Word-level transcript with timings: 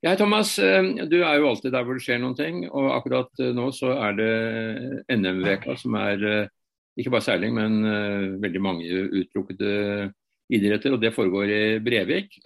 Ja, 0.00 0.14
Thomas, 0.16 0.54
du 0.56 1.18
er 1.20 1.34
jo 1.36 1.50
alltid 1.50 1.74
der 1.74 1.84
hvor 1.84 1.98
det 1.98 2.04
skjer 2.06 2.22
noen 2.22 2.36
ting. 2.38 2.62
Og 2.70 2.88
akkurat 2.94 3.42
nå 3.52 3.66
så 3.76 3.92
er 4.08 4.16
det 4.16 4.32
NM-veka 5.12 5.76
som 5.76 5.98
er 6.00 6.24
ikke 6.96 7.12
bare 7.12 7.26
seiling, 7.26 7.52
men 7.52 8.40
veldig 8.40 8.62
mange 8.64 9.02
uttrukkede 9.20 10.08
idretter. 10.48 10.96
Og 10.96 11.04
det 11.04 11.12
foregår 11.12 11.52
i 11.52 11.62
Brevik. 11.84 12.38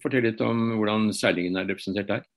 Fortell 0.00 0.28
litt 0.28 0.44
om 0.44 0.74
hvordan 0.76 1.08
seilingen 1.16 1.56
er 1.60 1.68
representert 1.72 2.12
der. 2.12 2.28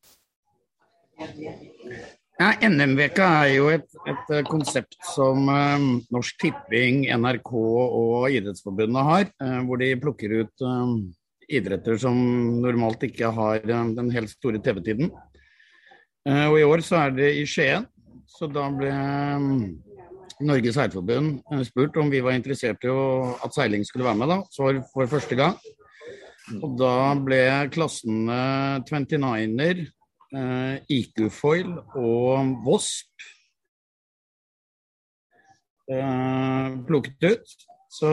Ja, 2.42 2.50
NM-veka 2.66 3.26
er 3.44 3.50
jo 3.54 3.68
et, 3.72 3.86
et, 4.10 4.32
konsept 4.50 4.98
som 5.14 5.46
eh, 5.54 5.84
Norsk 6.12 6.40
Tipping, 6.42 7.04
NRK 7.22 7.52
og 7.54 8.34
Idrettsforbundet 8.34 9.06
har. 9.10 9.28
Eh, 9.38 9.60
hvor 9.68 9.80
de 9.80 9.92
plukker 10.02 10.34
ut 10.42 10.66
um, 10.66 10.96
idretter 11.52 11.98
som 12.02 12.18
normalt 12.64 13.04
ikke 13.08 13.32
har 13.36 13.64
um, 13.72 13.94
den 13.98 14.12
helt 14.14 14.32
store 14.32 14.62
TV-tiden. 14.64 15.12
Uh, 16.28 16.48
og 16.52 16.60
i 16.60 16.68
år 16.68 16.84
så 16.86 17.02
er 17.06 17.18
det 17.18 17.32
i 17.40 17.48
Skien. 17.50 17.88
Så 18.34 18.48
da 18.50 18.66
ble 18.74 18.92
Norges 20.44 20.76
Seilforbund 20.78 21.44
spurt 21.68 21.98
om 22.02 22.10
vi 22.12 22.22
var 22.24 22.36
interessert 22.36 22.84
i 22.88 22.92
at 23.46 23.56
seiling 23.56 23.86
skulle 23.86 24.08
være 24.08 24.20
med, 24.20 24.32
da. 24.32 24.40
Så 24.52 24.72
for 24.94 25.12
første 25.12 25.38
gang. 25.38 25.58
Og 26.60 26.74
da 26.80 27.14
ble 27.24 27.40
klassene 27.72 28.40
29-er 28.84 29.84
eh, 29.86 30.76
IQ-foil 30.92 31.70
og 31.96 32.58
eh, 35.88 36.74
plukket 36.90 37.30
ut. 37.30 37.56
Så 37.94 38.10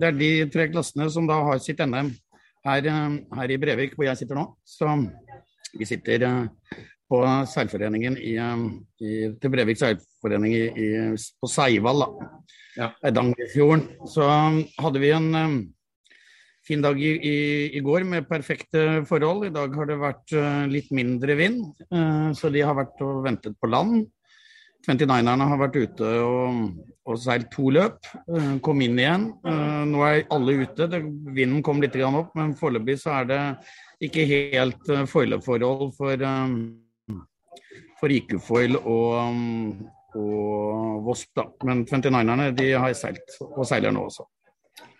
det 0.00 0.08
er 0.08 0.16
de 0.16 0.32
tre 0.54 0.68
klassene 0.70 1.10
som 1.12 1.28
da 1.28 1.42
har 1.50 1.60
sitt 1.60 1.82
NM 1.82 2.14
her, 2.64 2.88
eh, 2.88 3.18
her 3.38 3.52
i 3.52 3.60
Brevik, 3.60 3.94
hvor 3.94 4.08
jeg 4.08 4.20
sitter 4.20 4.38
nå. 4.38 4.48
Så 4.64 4.88
vi 5.74 5.88
sitter 5.88 6.26
eh, 6.28 6.80
på 7.10 7.20
seilforeningen 7.50 8.18
i, 8.18 8.34
eh, 8.40 8.66
i, 9.00 9.14
til 9.40 9.52
Brevik 9.52 9.80
seilforening 9.80 10.56
i, 10.56 10.90
på 11.40 11.50
Seivall, 11.50 12.04
da. 12.06 12.30
Ja. 12.74 12.90
Eidangerfjorden. 13.06 13.86
Så 14.10 14.26
hadde 14.82 15.02
vi 15.02 15.12
en 15.14 15.30
fin 16.66 16.82
dag 16.82 16.98
i, 16.98 17.12
i, 17.20 17.36
i, 17.76 17.82
går 17.84 18.06
med 18.08 18.28
perfekte 18.28 19.04
forhold. 19.08 19.46
I 19.46 19.54
dag 19.54 19.74
har 19.76 19.88
det 19.88 20.00
vært 20.00 20.34
uh, 20.34 20.64
litt 20.70 20.90
mindre 20.96 21.36
vind, 21.38 21.60
uh, 21.92 22.32
så 22.36 22.50
de 22.52 22.64
har 22.64 22.76
vært 22.78 23.02
og 23.04 23.22
ventet 23.26 23.56
på 23.60 23.70
land. 23.70 24.06
29erne 24.84 25.48
har 25.50 25.60
vært 25.60 25.78
ute 25.80 26.10
og, 26.24 26.58
og 27.08 27.18
seilt 27.20 27.50
to 27.52 27.70
løp, 27.74 27.98
uh, 28.28 28.54
kom 28.64 28.82
inn 28.84 29.00
igjen. 29.00 29.30
nå 29.90 30.04
er 30.06 30.24
alle 30.34 30.58
ute, 30.64 30.88
vinden 31.34 31.62
kom 31.64 31.82
litt 31.82 31.96
opp, 32.04 32.34
men 32.38 32.54
foreløpig 32.58 32.98
så 33.00 33.20
er 33.20 33.30
det 33.30 33.40
ikke 34.08 34.28
helt 34.28 34.92
uh, 34.92 35.04
foileforhold 35.08 35.94
for, 35.96 36.28
for 38.00 38.16
IQ-foil 38.18 38.78
og, 38.82 39.08
um, 39.24 39.88
og 40.20 41.02
Vosp, 41.08 41.32
Da. 41.36 41.48
Men 41.64 41.84
29erne 41.86 42.52
de 42.56 42.70
har 42.72 42.94
seilt, 42.96 43.38
og 43.50 43.66
seiler 43.68 43.94
nå 43.94 44.06
også. 44.08 44.28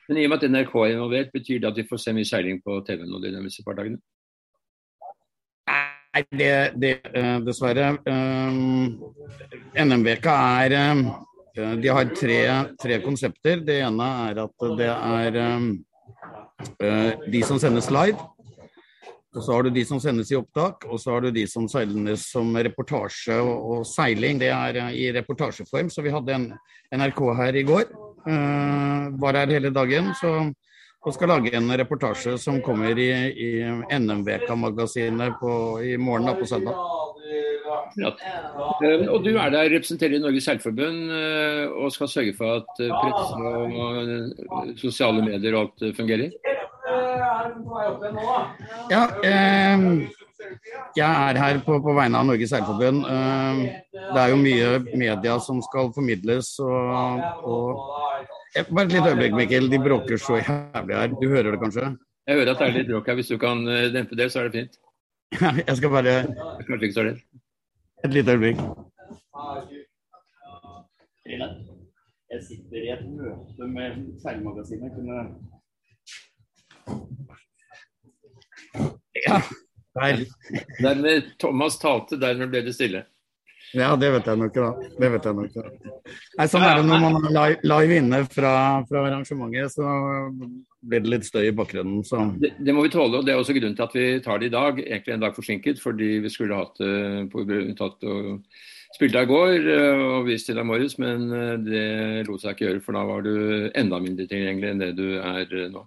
Men 0.08 0.20
i 0.20 0.26
og 0.26 0.34
med 0.34 0.42
at 0.42 0.50
NRK 0.52 0.74
er 0.82 0.90
involvert, 0.92 1.32
betyr 1.32 1.62
det 1.62 1.70
at 1.70 1.78
vi 1.80 1.86
får 1.88 2.02
se 2.02 2.12
mye 2.16 2.28
seiling 2.28 2.60
på 2.64 2.80
TV 2.84 3.06
nå 3.08 3.20
de 3.22 3.32
nærmeste 3.32 3.64
par 3.64 3.78
dagene? 3.78 4.00
Nei, 6.14 6.22
det, 6.30 6.50
det 6.78 6.92
uh, 7.10 7.38
dessverre. 7.42 7.96
Um, 8.06 9.00
NM-veka 9.74 10.34
er 10.64 10.76
um, 10.92 11.08
De 11.54 11.90
har 11.90 12.12
tre, 12.14 12.38
tre, 12.80 13.00
konsepter. 13.02 13.64
Det 13.66 13.80
ene 13.86 14.06
er 14.28 14.40
at 14.44 14.64
det 14.78 14.88
er 14.90 15.36
de 17.30 17.42
som 17.46 17.58
sendes 17.62 17.90
live. 17.94 18.18
Og 19.34 19.42
så 19.42 19.50
har 19.50 19.66
du 19.66 19.74
de 19.74 19.82
som 19.86 19.98
sendes 20.02 20.30
i 20.30 20.38
opptak, 20.38 20.86
og 20.86 21.00
så 21.02 21.16
har 21.16 21.24
du 21.24 21.32
de 21.34 21.42
som 21.50 21.66
sendes 21.70 22.28
som 22.30 22.54
reportasje 22.54 23.34
og, 23.42 23.54
og 23.70 23.86
seiling. 23.86 24.38
Det 24.38 24.50
er 24.54 24.78
i 24.94 25.08
reportasjeform. 25.14 25.90
Så 25.90 26.06
vi 26.06 26.14
hadde 26.14 26.36
en 26.38 26.50
NRK 26.94 27.22
her 27.42 27.58
i 27.58 27.66
går 27.66 27.86
Uh, 28.24 29.12
var 29.20 29.36
her 29.36 29.52
hele 29.52 29.70
dagen. 29.70 30.14
Så, 30.16 30.30
og 31.04 31.12
skal 31.12 31.28
lage 31.28 31.52
en 31.56 31.68
reportasje 31.76 32.38
som 32.40 32.62
kommer 32.64 32.96
i, 32.98 33.10
i 33.36 33.50
NM-Veka-magasinet 33.92 35.42
i 35.84 35.96
morgen, 36.00 36.30
da, 36.30 36.36
på 36.38 36.48
søndag. 36.48 36.78
Ja. 38.00 38.10
Uh, 38.80 39.04
og 39.12 39.24
du 39.24 39.34
er 39.36 39.52
der, 39.52 39.68
representerer 39.74 40.18
Norges 40.22 40.48
Seilforbund 40.48 41.12
uh, 41.12 41.74
og 41.84 41.92
skal 41.92 42.08
sørge 42.10 42.34
for 42.38 42.62
at 42.62 42.72
presse 42.78 43.34
og 43.44 44.74
sosiale 44.80 45.22
medier 45.24 45.54
og 45.54 45.68
alt 45.68 45.96
fungerer? 45.96 46.32
Ja, 48.90 49.04
jeg 50.96 51.10
er 51.28 51.38
her 51.40 51.60
på, 51.66 51.78
på 51.84 51.94
vegne 51.96 52.18
av 52.20 52.26
Norges 52.28 52.52
Seilforbund. 52.52 53.04
det 53.04 54.22
er 54.22 54.32
jo 54.32 54.40
mye 54.40 54.72
media 54.96 55.38
som 55.40 55.60
skal 55.64 55.92
formidles. 55.94 56.54
og, 56.64 57.22
og 57.44 58.13
bare 58.54 58.86
et 58.86 58.92
lite 58.94 59.10
øyeblikk, 59.10 59.34
Mikkel. 59.34 59.70
De 59.70 59.78
bråker 59.82 60.16
så 60.20 60.38
jævlig 60.38 60.96
her. 60.96 61.14
Du 61.20 61.28
hører 61.28 61.50
det 61.50 61.60
kanskje? 61.62 61.86
Jeg 62.26 62.38
hører 62.38 62.50
at 62.54 62.60
det 62.60 62.66
er 62.68 62.76
litt 62.78 62.90
bråk 62.90 63.08
her. 63.10 63.16
Hvis 63.18 63.32
du 63.32 63.38
kan 63.38 63.64
eh, 63.68 63.88
dempe 63.94 64.16
det, 64.16 64.30
så 64.32 64.40
er 64.40 64.48
det 64.48 64.60
fint. 64.60 64.76
jeg 65.68 65.76
skal 65.76 65.90
bare 65.90 66.14
Kanskje 66.68 66.84
ikke 66.88 66.98
så 66.98 67.06
lett. 67.08 67.24
Et 68.04 68.14
lite 68.14 68.36
øyeblikk. 68.36 68.60
Jeg 72.34 72.42
sitter 72.48 72.80
i 72.82 72.92
et 72.94 73.04
møte 73.10 73.68
med 73.74 74.00
seilmagasinet. 74.22 74.94
Kunne 74.94 75.18
Ja. 79.24 79.38
Der. 79.94 80.24
Dermed 80.82 81.28
Thomas 81.38 81.78
talte, 81.78 82.18
dermed 82.20 82.50
ble 82.50 82.64
det 82.66 82.74
stille. 82.74 83.04
Ja, 83.74 83.94
det 83.98 84.10
vet 84.14 84.28
jeg 84.30 84.38
nok, 84.38 84.54
da. 84.54 84.90
Det 84.98 85.10
vet 85.16 85.24
jeg 85.28 85.38
nok. 85.38 85.54
da. 85.54 85.94
Nei, 86.38 86.46
sånn 86.50 86.66
er 86.66 86.78
det 86.78 86.84
når 86.88 87.00
man 87.02 87.16
er 87.30 87.56
live, 87.66 87.96
inne 87.98 88.20
fra, 88.30 88.52
fra, 88.88 89.06
arrangementet, 89.08 89.74
så 89.74 89.94
blir 90.84 91.02
det 91.02 91.10
litt 91.10 91.26
støy 91.26 91.48
i 91.48 91.56
bakgrunnen. 91.56 92.04
Så. 92.06 92.20
Det, 92.40 92.52
det, 92.60 92.76
må 92.76 92.84
vi 92.86 92.92
tåle, 92.94 93.18
og 93.18 93.26
det 93.26 93.34
er 93.34 93.42
også 93.42 93.56
grunnen 93.56 93.74
til 93.78 93.86
at 93.88 93.96
vi 93.98 94.06
tar 94.24 94.38
det 94.40 94.52
i 94.52 94.54
dag. 94.54 94.78
Egentlig 94.84 95.16
en 95.16 95.26
dag 95.26 95.34
forsinket, 95.36 95.82
fordi 95.82 96.12
vi 96.24 96.32
skulle 96.32 96.60
hatt 96.60 96.78
det 96.78 97.26
på 97.32 97.44
tatt 97.80 98.06
og 98.06 98.46
spilt 98.94 99.16
i 99.18 99.24
går 99.26 99.68
eh, 99.74 100.02
og 100.04 100.28
vist 100.28 100.48
til 100.48 100.58
deg 100.58 100.68
morges, 100.68 100.96
men 101.02 101.26
eh, 101.34 101.56
det 101.64 101.86
lot 102.28 102.42
seg 102.42 102.54
ikke 102.54 102.68
gjøre, 102.68 102.84
for 102.84 102.96
da 102.96 103.02
var 103.08 103.24
du 103.26 103.34
enda 103.74 103.98
mindre 104.02 104.28
tilgjengelig 104.30 104.70
enn 104.70 104.82
det 104.84 104.92
du 104.98 105.06
er 105.18 105.42
eh, 105.50 105.70
nå. 105.72 105.82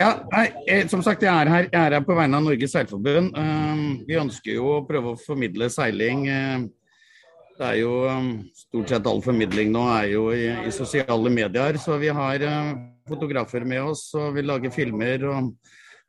Ja, 0.00 0.10
nei, 0.32 0.46
Som 0.90 1.02
sagt, 1.04 1.24
jeg 1.24 1.32
er, 1.32 1.50
her, 1.50 1.68
jeg 1.68 1.80
er 1.80 1.98
her 1.98 2.04
på 2.06 2.16
vegne 2.16 2.38
av 2.38 2.46
Norges 2.46 2.74
Seilforbund. 2.76 3.36
Um, 3.36 4.02
vi 4.08 4.18
ønsker 4.20 4.56
jo 4.56 4.78
å 4.78 4.82
prøve 4.88 5.12
å 5.12 5.20
formidle 5.20 5.68
seiling. 5.72 6.26
Uh, 6.28 6.66
det 7.56 7.70
er 7.70 7.78
jo 7.80 7.94
um, 8.04 8.30
Stort 8.56 8.92
sett 8.92 9.08
all 9.08 9.22
formidling 9.24 9.70
nå 9.72 9.86
er 9.94 10.10
jo 10.12 10.26
i, 10.34 10.44
i 10.68 10.74
sosiale 10.74 11.32
medier. 11.32 11.78
Så 11.80 11.96
vi 12.02 12.12
har 12.12 12.44
uh, 12.44 12.74
fotografer 13.08 13.64
med 13.68 13.82
oss, 13.92 14.08
og 14.18 14.36
vi 14.36 14.44
lager 14.44 14.74
filmer 14.74 15.26
og 15.30 15.54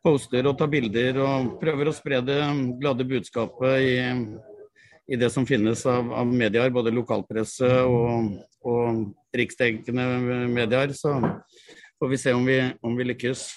poster 0.04 0.48
og 0.48 0.58
tar 0.60 0.72
bilder. 0.72 1.22
Og 1.24 1.56
prøver 1.62 1.90
å 1.90 1.96
spre 1.96 2.22
det 2.26 2.42
glade 2.82 3.08
budskapet 3.08 3.80
i, 3.84 3.96
i 5.14 5.20
det 5.20 5.32
som 5.34 5.48
finnes 5.48 5.86
av, 5.88 6.12
av 6.24 6.28
medier, 6.28 6.74
både 6.74 6.96
lokalpresse 6.96 7.72
og, 7.88 8.38
og 8.68 9.08
riksdekkende 9.38 10.48
medier. 10.52 10.96
Så 10.98 11.16
får 12.00 12.12
vi 12.12 12.18
se 12.18 12.34
om 12.34 12.46
vi, 12.46 12.60
om 12.82 12.98
vi 12.98 13.08
lykkes. 13.12 13.48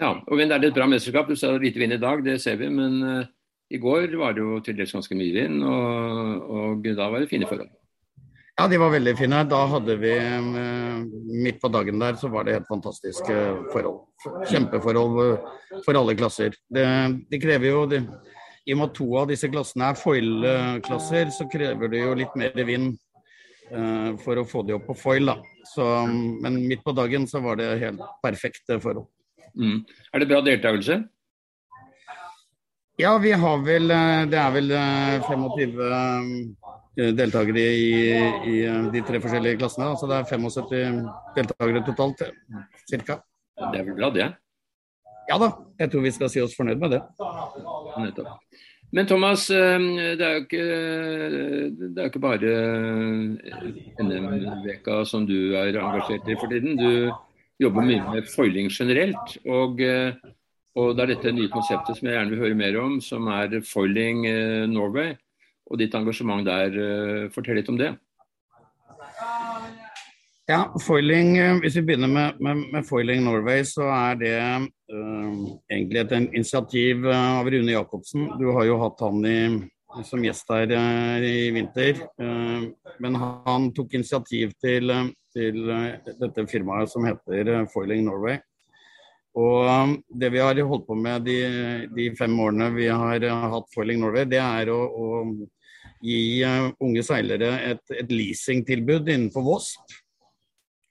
Ja, 0.00 0.14
og 0.16 0.38
Det 0.38 0.48
er 0.48 0.64
et 0.64 0.74
bra 0.74 0.86
mesterskap. 0.88 1.28
Du 1.28 1.36
sa 1.36 1.52
lite 1.58 1.78
vind 1.78 1.92
i 1.92 2.00
dag, 2.00 2.24
det 2.24 2.40
ser 2.40 2.56
vi. 2.56 2.70
Men 2.72 3.02
uh, 3.02 3.26
i 3.70 3.78
går 3.78 4.16
var 4.16 4.32
det 4.32 4.40
jo 4.40 4.60
til 4.64 4.78
dels 4.78 4.92
ganske 4.92 5.14
mye 5.14 5.34
vind, 5.34 5.62
og, 5.62 6.48
og, 6.50 6.88
da 6.96 7.10
var 7.12 7.20
det 7.20 7.30
fine 7.30 7.48
forhold. 7.48 7.68
Ja, 8.58 8.66
de 8.68 8.80
var 8.80 8.90
veldig 8.92 9.14
fine. 9.16 9.44
Da 9.48 9.60
hadde 9.74 9.96
vi 10.00 10.14
uh, 10.16 11.04
Midt 11.44 11.60
på 11.60 11.68
dagen 11.68 12.00
der 12.00 12.16
så 12.20 12.28
var 12.28 12.44
det 12.44 12.56
helt 12.58 12.68
fantastiske 12.68 13.36
forhold. 13.72 14.02
Kjempeforhold 14.48 15.38
for 15.84 15.96
alle 15.96 16.16
klasser. 16.16 16.56
Det, 16.68 16.86
de 17.30 17.40
krever 17.40 17.70
jo 17.70 17.84
de, 17.88 18.02
I 18.66 18.74
og 18.74 18.80
med 18.80 18.90
at 18.90 18.96
to 18.96 19.06
av 19.16 19.30
disse 19.30 19.48
klassene 19.48 19.92
er 19.92 20.00
foil-klasser, 20.00 21.30
så 21.32 21.46
krever 21.52 21.92
det 21.92 22.02
jo 22.02 22.16
litt 22.18 22.34
mer 22.36 22.56
vind 22.68 22.98
uh, 23.72 24.10
for 24.22 24.40
å 24.40 24.46
få 24.48 24.64
de 24.66 24.76
opp 24.76 24.86
på 24.90 24.98
foil. 24.98 25.32
da. 25.32 25.38
Så, 25.66 25.86
men 26.42 26.58
midt 26.66 26.84
på 26.84 26.94
dagen 26.96 27.26
så 27.30 27.42
var 27.44 27.60
det 27.60 27.72
helt 27.82 28.02
perfekte 28.24 28.80
forhold. 28.82 29.08
Mm. 29.54 29.80
Er 30.12 30.22
det 30.22 30.28
bra 30.30 30.40
deltakelse? 30.46 31.00
Ja, 33.00 33.14
vi 33.18 33.32
har 33.32 33.62
vel 33.64 33.90
eh, 33.90 34.26
Det 34.28 34.36
er 34.36 34.50
vel 34.52 34.72
25 35.24 35.78
eh, 35.86 37.12
deltakere 37.16 37.62
i, 37.64 37.86
i 38.50 38.56
de 38.92 39.02
tre 39.08 39.20
forskjellige 39.22 39.60
klassene. 39.62 39.88
Altså 39.94 40.08
det 40.10 40.18
er 40.18 40.28
75 40.28 41.00
deltakere 41.38 41.82
totalt, 41.86 42.26
ca. 43.06 43.16
Det 43.70 43.80
er 43.80 43.86
vel 43.88 43.96
bra, 43.96 44.10
det? 44.12 44.28
Ja 45.30 45.38
da, 45.38 45.52
jeg 45.78 45.92
tror 45.92 46.04
vi 46.04 46.12
skal 46.12 46.30
si 46.32 46.42
oss 46.42 46.56
fornøyd 46.58 46.82
med 46.82 46.96
det. 46.96 47.00
Nettopp. 48.02 48.36
Men 48.90 49.06
Thomas, 49.06 49.50
eh, 49.50 49.78
det 50.18 50.26
er 50.26 50.32
jo 50.34 50.42
ikke, 50.44 50.64
er 51.94 52.08
ikke 52.08 52.22
bare 52.22 52.50
eh, 52.50 54.02
NM-veka 54.02 55.04
som 55.06 55.26
du 55.28 55.54
er 55.54 55.78
engasjert 55.78 56.26
i 56.26 56.38
for 56.40 56.50
tiden. 56.50 56.74
Du 56.74 57.12
jobber 57.62 57.86
mye 57.86 58.02
med 58.08 58.26
foiling 58.34 58.70
generelt. 58.70 59.38
Og 59.46 59.80
eh, 59.80 60.14
Og 60.78 60.94
det 60.94 61.02
er 61.02 61.08
dette 61.10 61.32
nye 61.34 61.50
konseptet 61.50 61.98
som 61.98 62.06
jeg 62.06 62.14
gjerne 62.14 62.30
vil 62.30 62.38
høre 62.38 62.54
mer 62.54 62.76
om, 62.78 63.00
som 63.02 63.26
er 63.26 63.56
Foiling 63.66 64.20
Norway. 64.70 65.16
Og 65.66 65.80
ditt 65.80 65.96
engasjement 65.98 66.46
der. 66.46 66.76
Fortell 67.34 67.58
litt 67.58 67.68
om 67.68 67.76
det. 67.76 67.88
Ja, 70.46 70.60
foiling, 70.78 71.58
Hvis 71.60 71.76
vi 71.76 71.82
begynner 71.82 72.08
med, 72.08 72.38
med, 72.38 72.62
med 72.72 72.86
Foiling 72.86 73.24
Norway, 73.26 73.64
så 73.66 73.82
er 73.90 74.14
det 74.22 74.38
egentlig 74.90 76.00
et 76.00 76.12
initiativ 76.34 77.06
av 77.12 77.48
Rune 77.50 77.72
Jacobsen. 77.72 78.26
Du 78.40 78.50
har 78.56 78.66
jo 78.66 78.78
hatt 78.82 79.02
han 79.04 79.24
i, 79.28 79.38
som 80.06 80.24
gjest 80.24 80.50
her 80.50 80.74
uh, 80.74 81.24
i 81.24 81.50
vinter. 81.54 82.04
Uh, 82.20 82.70
men 83.02 83.18
han 83.20 83.70
tok 83.76 83.94
initiativ 83.98 84.54
til, 84.62 84.92
til 85.34 85.60
dette 86.20 86.46
firmaet 86.50 86.92
som 86.92 87.06
heter 87.08 87.52
Foiling 87.72 88.04
Norway. 88.08 88.40
Og 89.38 89.68
um, 89.70 89.94
det 90.10 90.32
vi 90.34 90.42
har 90.42 90.58
holdt 90.66 90.88
på 90.88 90.98
med 90.98 91.26
de, 91.28 91.38
de 91.94 92.10
fem 92.18 92.34
årene 92.42 92.72
vi 92.74 92.88
har 92.90 93.26
hatt 93.54 93.74
Foiling 93.74 94.02
Norway, 94.02 94.26
det 94.26 94.42
er 94.42 94.72
å, 94.74 94.80
å 94.90 95.06
gi 96.02 96.42
unge 96.80 97.04
seilere 97.04 97.52
et, 97.70 97.84
et 97.94 98.10
leasingtilbud 98.10 99.06
innenfor 99.06 99.44
VOSP. 99.46 100.00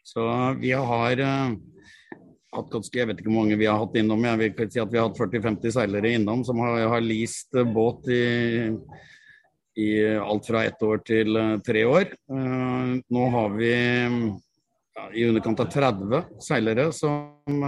Så 0.09 0.23
vi 0.57 0.71
har 0.73 1.19
hatt 2.55 2.71
ganske, 2.73 2.97
jeg 2.97 3.09
vet 3.09 3.21
ikke 3.21 3.29
hvor 3.29 3.43
mange 3.43 3.59
vi 3.59 3.67
har 3.69 3.79
hatt 3.81 3.95
innom, 3.99 4.25
jeg 4.25 4.39
vil 4.41 4.73
si 4.73 4.81
at 4.81 4.91
vi 4.91 4.99
har 4.99 5.09
hatt 5.09 5.19
40-50 5.19 5.75
seilere 5.75 6.13
innom 6.17 6.43
som 6.47 6.61
har, 6.63 6.81
har 6.93 7.05
least 7.05 7.57
båt 7.73 8.09
i, 8.13 8.21
i, 9.77 9.89
alt 10.17 10.49
fra 10.49 10.63
ett 10.67 10.81
år 10.85 11.03
til 11.05 11.39
tre 11.65 11.83
år. 11.85 12.13
Nå 12.29 13.27
har 13.35 13.53
vi 13.57 13.73
i 15.15 15.25
underkant 15.29 15.61
av 15.63 15.69
30 15.71 16.41
seilere 16.43 16.89
som 16.95 17.61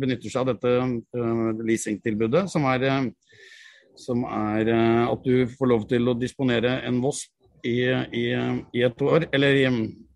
benytter 0.00 0.30
seg 0.30 0.40
av 0.44 0.52
dette 0.54 1.64
leasingtilbudet, 1.66 2.46
som 2.52 2.64
er, 2.70 2.86
som 3.98 4.24
er 4.24 4.70
at 5.10 5.26
du 5.26 5.50
får 5.58 5.72
lov 5.74 5.84
til 5.90 6.08
å 6.08 6.16
disponere 6.16 6.78
en 6.86 7.02
Vosp 7.02 7.34
i, 7.66 7.82
i, 8.16 8.24
i 8.72 8.86
et 8.86 9.04
år, 9.04 9.26
eller 9.34 9.58
i, 9.58 9.66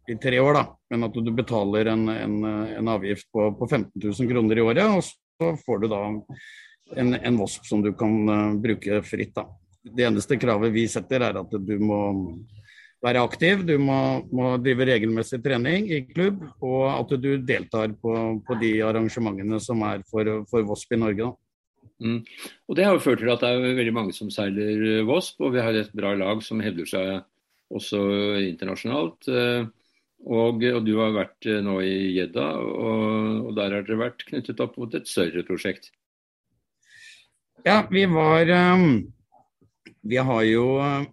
i, 0.08 0.16
tre 0.20 0.40
år, 0.40 0.58
da. 0.58 0.64
Men 0.90 1.06
at 1.08 1.16
du 1.16 1.30
betaler 1.34 1.92
en, 1.92 2.08
en, 2.08 2.38
en 2.44 2.90
avgift 2.92 3.30
på, 3.32 3.50
på, 3.58 3.68
15 3.68 3.92
000 4.02 4.30
kroner 4.30 4.60
i 4.60 4.64
året, 4.64 4.98
og 4.98 5.04
så 5.04 5.52
får 5.64 5.84
du 5.84 5.88
da 5.92 6.02
en, 7.00 7.14
en 7.14 7.38
VOSP 7.40 7.68
som 7.70 7.84
du 7.84 7.92
kan 7.98 8.60
bruke 8.62 9.02
fritt. 9.06 9.34
da. 9.36 9.48
Det 9.84 10.06
eneste 10.06 10.40
kravet 10.40 10.72
vi 10.72 10.86
setter, 10.88 11.24
er 11.24 11.40
at 11.40 11.56
du 11.56 11.74
må 11.80 12.00
være 13.04 13.22
aktiv, 13.24 13.64
du 13.68 13.76
må, 13.80 13.98
må, 14.32 14.54
drive 14.62 14.86
regelmessig 14.88 15.42
trening 15.44 15.90
i 15.92 16.00
klubb, 16.08 16.40
og 16.64 16.84
at 16.94 17.12
du 17.20 17.34
deltar 17.44 17.92
på, 18.00 18.14
på 18.46 18.58
de 18.62 18.78
arrangementene 18.86 19.60
som 19.60 19.82
er 19.84 20.04
for, 20.08 20.30
for 20.50 20.64
VOSP 20.64 20.96
i 20.96 21.00
Norge. 21.02 21.30
Mm. 22.04 22.18
Og 22.68 22.76
Det 22.76 22.86
har 22.86 22.96
jo 22.96 23.04
ført 23.04 23.20
til 23.22 23.32
at 23.32 23.44
det 23.44 23.52
er 23.52 23.76
veldig 23.78 23.94
mange 23.94 24.16
som 24.16 24.32
seiler 24.32 25.04
VOSP, 25.06 25.44
og 25.44 25.54
vi 25.54 25.64
har 25.64 25.76
et 25.76 25.92
bra 25.96 26.14
lag 26.18 26.40
som 26.44 26.62
hevder 26.64 26.88
seg 26.88 27.12
også 27.74 28.00
internasjonalt. 28.40 29.28
Og, 30.24 30.62
og 30.64 30.84
du 30.86 30.94
har 31.02 31.12
vært 31.12 31.48
eh, 31.50 31.60
nå 31.64 31.80
i 31.84 32.14
Jedda, 32.16 32.46
og, 32.56 33.48
og, 33.48 33.50
der 33.58 33.76
har 33.76 33.84
dere 33.84 34.00
vært 34.06 34.24
knyttet 34.30 34.62
opp 34.64 34.78
mot 34.80 34.94
et 34.96 35.08
større 35.08 35.44
prosjekt. 35.44 35.90
Ja, 37.64 37.82
vi 37.90 38.06
var 38.08 38.48
um 38.54 38.88
vi 40.04 40.18
har 40.20 40.42
jo 40.44 40.64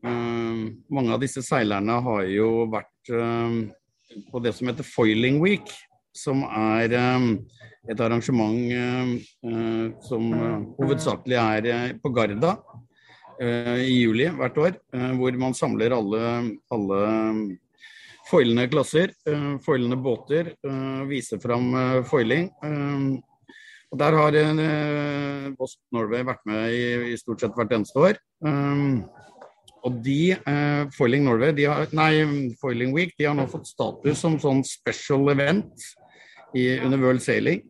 um, 0.03 0.63
Mange 0.91 1.13
av 1.15 1.21
disse 1.23 1.43
seilerne 1.45 1.95
har 2.03 2.25
jo 2.27 2.65
vært 2.71 3.11
um, 3.15 3.61
på 4.31 4.41
det 4.43 4.51
som 4.57 4.67
heter 4.67 4.83
Foiling 4.83 5.39
Week, 5.39 5.69
som 6.11 6.43
er 6.43 6.91
et 7.87 8.01
arrangement 8.03 8.57
som 10.03 10.25
hovedsakelig 10.75 11.37
er 11.39 11.93
på 12.03 12.11
Garda 12.11 12.57
i 13.39 13.95
juli 14.01 14.27
hvert 14.35 14.59
år. 14.59 14.75
hvor 15.15 15.37
man 15.39 15.55
samler 15.55 15.95
alle, 15.95 16.25
alle 16.75 16.99
foilende 18.31 18.63
klasser, 18.71 19.11
foilende 19.65 19.97
båter, 19.99 20.53
viser 21.09 21.41
fram 21.43 21.73
foiling. 22.07 22.47
Og 23.91 23.99
Der 23.99 24.15
har 24.15 24.35
eh, 24.39 25.49
Post 25.59 25.81
Norway 25.91 26.23
vært 26.23 26.45
med 26.47 26.71
i, 26.71 27.11
i, 27.11 27.17
stort 27.19 27.43
sett 27.43 27.57
hvert 27.57 27.73
eneste 27.75 27.99
år. 27.99 28.19
Og 29.81 29.97
de, 30.05 30.31
eh, 30.37 30.83
Foiling 30.95 31.25
Norway, 31.25 31.51
de 31.57 31.65
har, 31.67 31.89
nei, 31.97 32.53
Foiling 32.61 32.93
Week, 32.95 33.11
de 33.17 33.27
har 33.27 33.35
nå 33.35 33.47
fått 33.51 33.67
status 33.67 34.21
som 34.21 34.37
sånn 34.39 34.63
special 34.67 35.33
event 35.33 35.73
i, 36.55 36.77
under 36.79 37.01
World 37.01 37.23
Sailing. 37.25 37.65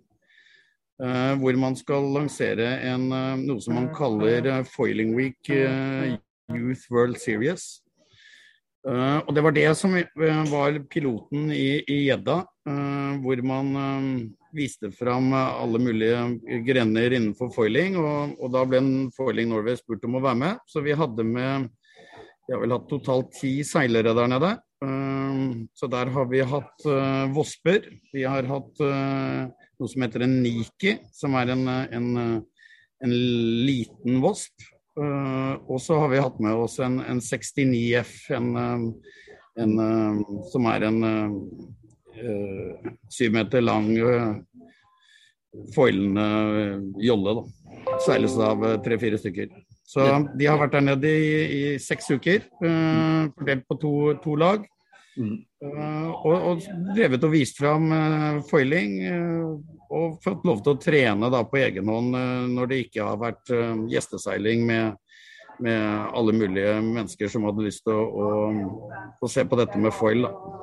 Uh, 1.01 1.33
hvor 1.41 1.55
man 1.57 1.73
skal 1.73 2.03
lansere 2.13 2.75
en, 2.85 3.07
uh, 3.09 3.33
noe 3.39 3.57
som 3.63 3.73
man 3.73 3.87
kaller 3.89 4.45
uh, 4.45 4.59
Foiling 4.69 5.15
Week 5.17 5.49
Youth 5.49 6.83
World 6.93 7.17
Series. 7.17 7.80
Og 8.81 9.29
Det 9.35 9.41
var 9.45 9.53
det 9.53 9.67
som 9.77 9.93
var 9.93 10.79
piloten 10.89 11.51
i 11.53 11.83
Gjedda, 12.07 12.37
hvor 13.21 13.41
man 13.45 13.67
viste 14.57 14.89
fram 14.95 15.29
alle 15.37 15.79
mulige 15.79 16.63
grener 16.65 17.13
innenfor 17.13 17.51
foiling. 17.53 17.99
Og, 18.01 18.33
og 18.41 18.55
da 18.55 18.63
ble 18.65 18.81
Foiling 19.13 19.51
Norway 19.51 19.77
spurt 19.77 20.07
om 20.09 20.17
å 20.17 20.23
være 20.25 20.39
med. 20.41 20.65
Så 20.65 20.81
vi 20.81 20.97
hadde 20.97 21.27
med 21.27 21.69
Vi 22.47 22.55
har 22.55 22.63
vel 22.63 22.73
hatt 22.73 22.89
totalt 22.89 23.29
ti 23.37 23.59
seilere 23.63 24.15
der 24.17 24.27
nede. 24.33 24.55
Uh, 24.81 25.67
så 25.77 25.87
der 25.87 26.09
har 26.09 26.25
vi 26.29 26.41
hatt 26.41 26.85
uh, 26.89 27.29
Vosper. 27.35 27.85
Vi 28.13 28.23
har 28.25 28.47
hatt 28.49 28.81
uh, 28.81 29.45
noe 29.77 29.89
som 29.91 30.05
heter 30.05 30.25
en 30.25 30.39
Niki, 30.41 30.95
som 31.13 31.37
er 31.37 31.53
en, 31.53 31.67
en, 31.69 32.07
en 33.05 33.13
liten 33.67 34.17
Vosp. 34.23 34.65
Og 35.01 35.80
så 35.81 35.98
har 36.01 36.09
vi 36.12 36.21
hatt 36.21 36.39
med 36.44 36.63
oss 36.63 36.77
en, 36.83 37.00
en 37.01 37.21
69F, 37.24 38.12
som 40.51 40.68
er 40.71 40.86
en 40.89 41.00
Eh, 42.21 42.92
syv 43.09 43.33
meter 43.33 43.62
lang 43.62 43.98
eh, 43.98 44.36
foilende 45.75 46.25
jolle. 47.00 47.33
da. 47.33 47.44
Seiles 48.06 48.38
av 48.38 48.65
eh, 48.65 48.80
tre-fire 48.83 49.19
stykker. 49.19 49.51
Så 49.92 50.06
de 50.39 50.48
har 50.48 50.59
vært 50.59 50.75
der 50.77 50.86
nede 50.86 51.09
i, 51.09 51.31
i 51.51 51.62
seks 51.83 52.06
uker, 52.13 52.45
uh, 52.63 53.27
fordelt 53.36 53.65
på 53.68 53.75
to, 53.81 53.89
to 54.24 54.38
lag. 54.39 54.62
Mm. 55.19 55.33
Uh, 55.59 56.13
og, 56.13 56.36
og, 56.48 56.62
drevet 56.95 57.25
og 57.27 57.33
vist 57.33 57.59
fram 57.59 57.89
uh, 57.92 58.38
foiling. 58.48 58.94
Og 59.91 60.17
fått 60.23 60.45
lov 60.47 60.63
til 60.63 60.73
å 60.73 60.81
trene 60.81 61.29
da, 61.33 61.43
på 61.43 61.59
egen 61.59 61.91
hånd 61.91 62.15
når 62.55 62.71
det 62.71 62.81
ikke 62.85 63.05
har 63.05 63.19
vært 63.19 63.51
gjesteseiling 63.91 64.63
med, 64.67 64.98
med, 65.60 65.83
alle 66.15 66.36
mulige 66.38 66.77
mennesker 66.79 67.31
som 67.31 67.45
hadde 67.50 67.67
lyst 67.67 67.83
til 67.86 68.00
å, 68.00 68.05
å, 68.07 69.07
å 69.19 69.31
se 69.31 69.43
på 69.43 69.60
dette 69.60 69.81
med 69.81 69.95
foil. 69.95 70.29
Da. 70.29 70.62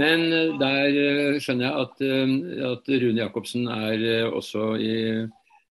Men 0.00 0.26
eh, 0.32 0.54
der 0.58 0.96
eh, 0.98 1.40
skjønner 1.42 1.68
jeg 1.68 1.84
at, 1.84 2.00
eh, 2.02 2.62
at 2.70 2.92
Rune 3.02 3.20
Jacobsen 3.22 3.68
er 3.70 4.30
også 4.30 4.74
i, 4.82 4.94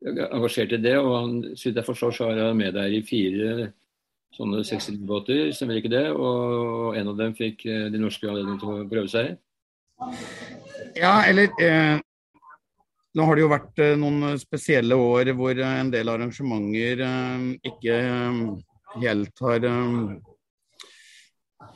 engasjert 0.06 0.76
i 0.76 0.82
det. 0.82 0.96
Og 1.00 1.12
han, 1.16 1.34
så 1.54 1.72
jeg 1.72 1.84
forstår, 1.86 2.14
så 2.16 2.30
er 2.30 2.44
han 2.46 2.60
med 2.60 2.76
der 2.76 2.92
i 2.96 3.02
fire 3.06 3.72
sånne 4.36 4.60
69-båter, 4.68 5.50
stemmer 5.56 5.78
ikke 5.80 5.92
det? 5.92 6.06
Og 6.12 6.96
en 6.98 7.12
av 7.12 7.20
dem 7.20 7.32
fikk 7.36 7.62
de 7.64 8.00
norske 8.00 8.28
anledning 8.28 8.58
til 8.60 8.72
å 8.72 8.88
prøve 8.90 9.08
seg? 9.08 9.36
Ja, 10.96 11.24
eller 11.24 11.52
eh, 11.62 11.96
Nå 13.16 13.24
har 13.24 13.36
det 13.36 13.44
jo 13.46 13.52
vært 13.52 13.80
eh, 13.80 13.94
noen 13.96 14.36
spesielle 14.40 14.96
år 15.00 15.30
hvor 15.38 15.56
en 15.64 15.92
del 15.92 16.10
arrangementer 16.12 17.00
eh, 17.06 17.46
ikke 17.70 18.00
helt 19.00 19.44
har 19.44 19.68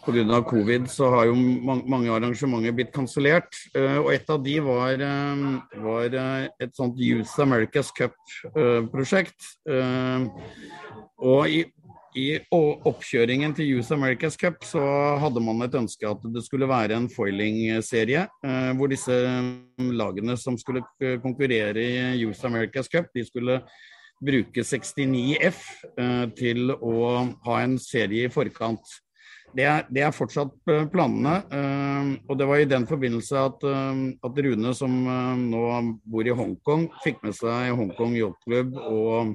Pga. 0.00 0.42
covid 0.42 0.88
så 0.88 1.10
har 1.12 1.26
jo 1.28 1.34
mange 1.36 2.12
arrangementer 2.12 2.72
blitt 2.72 2.92
kansellert. 2.94 3.56
Eh, 3.74 3.98
og 3.98 4.12
et 4.14 4.30
av 4.30 4.40
de 4.42 4.56
var, 4.64 4.92
eh, 4.92 5.80
var 5.84 6.14
eh, 6.14 6.48
et 6.60 6.72
sånt 6.76 6.96
Youth 6.98 7.36
America's 7.40 7.90
Cup-prosjekt. 7.92 9.44
Og 11.20 11.48
i, 11.48 11.64
i, 12.18 12.26
oppkjøringen 12.50 13.52
til 13.54 13.68
Youth 13.74 13.92
America's 13.94 14.38
Cup 14.40 14.64
så 14.66 14.82
hadde 15.22 15.42
man 15.44 15.62
et 15.66 15.76
ønske 15.78 16.08
at 16.08 16.24
det 16.34 16.42
skulle 16.46 16.68
være 16.68 16.96
en 16.96 17.08
foiling-serie. 17.12 18.26
Hvor 18.78 18.90
disse 18.90 19.14
lagene 19.78 20.36
som 20.40 20.58
skulle 20.58 20.82
konkurrere 21.22 21.84
i 21.84 22.22
Youth 22.22 22.42
America's 22.48 22.90
Cup, 22.90 23.10
de 23.14 23.24
skulle 23.26 23.60
bruke 24.20 24.64
69F 24.66 25.62
til 26.36 26.74
å 26.74 26.96
ha 27.46 27.60
en 27.62 27.78
serie 27.80 28.26
i 28.26 28.32
forkant. 28.32 28.98
Det 29.56 29.64
er, 29.66 29.86
det 29.90 30.02
er, 30.06 30.12
fortsatt 30.14 30.52
eh, 30.70 30.84
planene. 30.92 31.40
Og 32.30 32.36
det 32.38 32.46
var 32.46 32.60
i 32.62 32.68
den 32.70 32.84
forbindelse 32.86 33.40
at, 33.48 33.64
at 34.22 34.42
Rune, 34.46 34.74
som 34.78 34.92
nå 35.50 35.62
bor 36.06 36.28
i 36.28 36.36
Hongkong, 36.38 36.86
fikk 37.02 37.18
med 37.26 37.34
seg 37.34 37.72
Hongkong 37.74 38.14
Yachtklubb 38.20 38.78
og, 38.78 39.34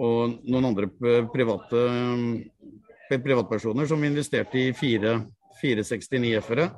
og, 0.00 0.38
noen 0.48 0.70
andre 0.70 0.88
private 1.32 1.82
privatpersoner 3.12 3.88
som 3.88 4.04
investerte 4.04 4.58
i 4.58 4.72
fire, 4.72 5.18
fire 5.60 5.84
69-ere. 5.84 6.70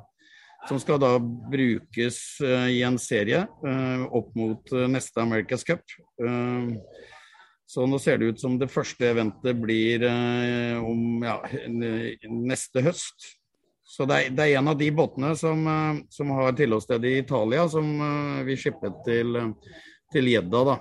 som 0.65 0.79
skal 0.81 0.97
da 0.97 1.19
brukes 1.21 2.41
i 2.41 2.81
en 2.81 2.97
serie 2.97 3.43
opp 4.09 4.31
mot 4.35 4.71
neste 4.89 5.21
America's 5.21 5.63
Cup. 5.63 5.83
Så 7.69 7.85
nå 7.85 7.99
ser 8.01 8.17
det 8.17 8.31
ut 8.33 8.41
som 8.41 8.57
det 8.57 8.71
første 8.73 9.05
eventet 9.11 9.57
blir 9.61 10.07
om 10.81 11.21
ja, 11.23 11.37
neste 11.69 12.81
høst. 12.81 13.29
Så 13.85 14.07
det 14.09 14.17
er, 14.17 14.33
det 14.33 14.43
er, 14.47 14.57
en 14.57 14.71
av 14.73 14.79
de 14.79 14.89
båtene 14.89 15.35
som, 15.37 15.61
som 16.09 16.33
har 16.33 16.57
tilholdssted 16.57 17.05
i 17.05 17.19
Italia, 17.21 17.67
som 17.69 17.85
vi 18.47 18.57
skippet 18.57 19.03
til, 19.05 19.37
til 20.11 20.33
Jedda. 20.33 20.63
da. 20.73 20.79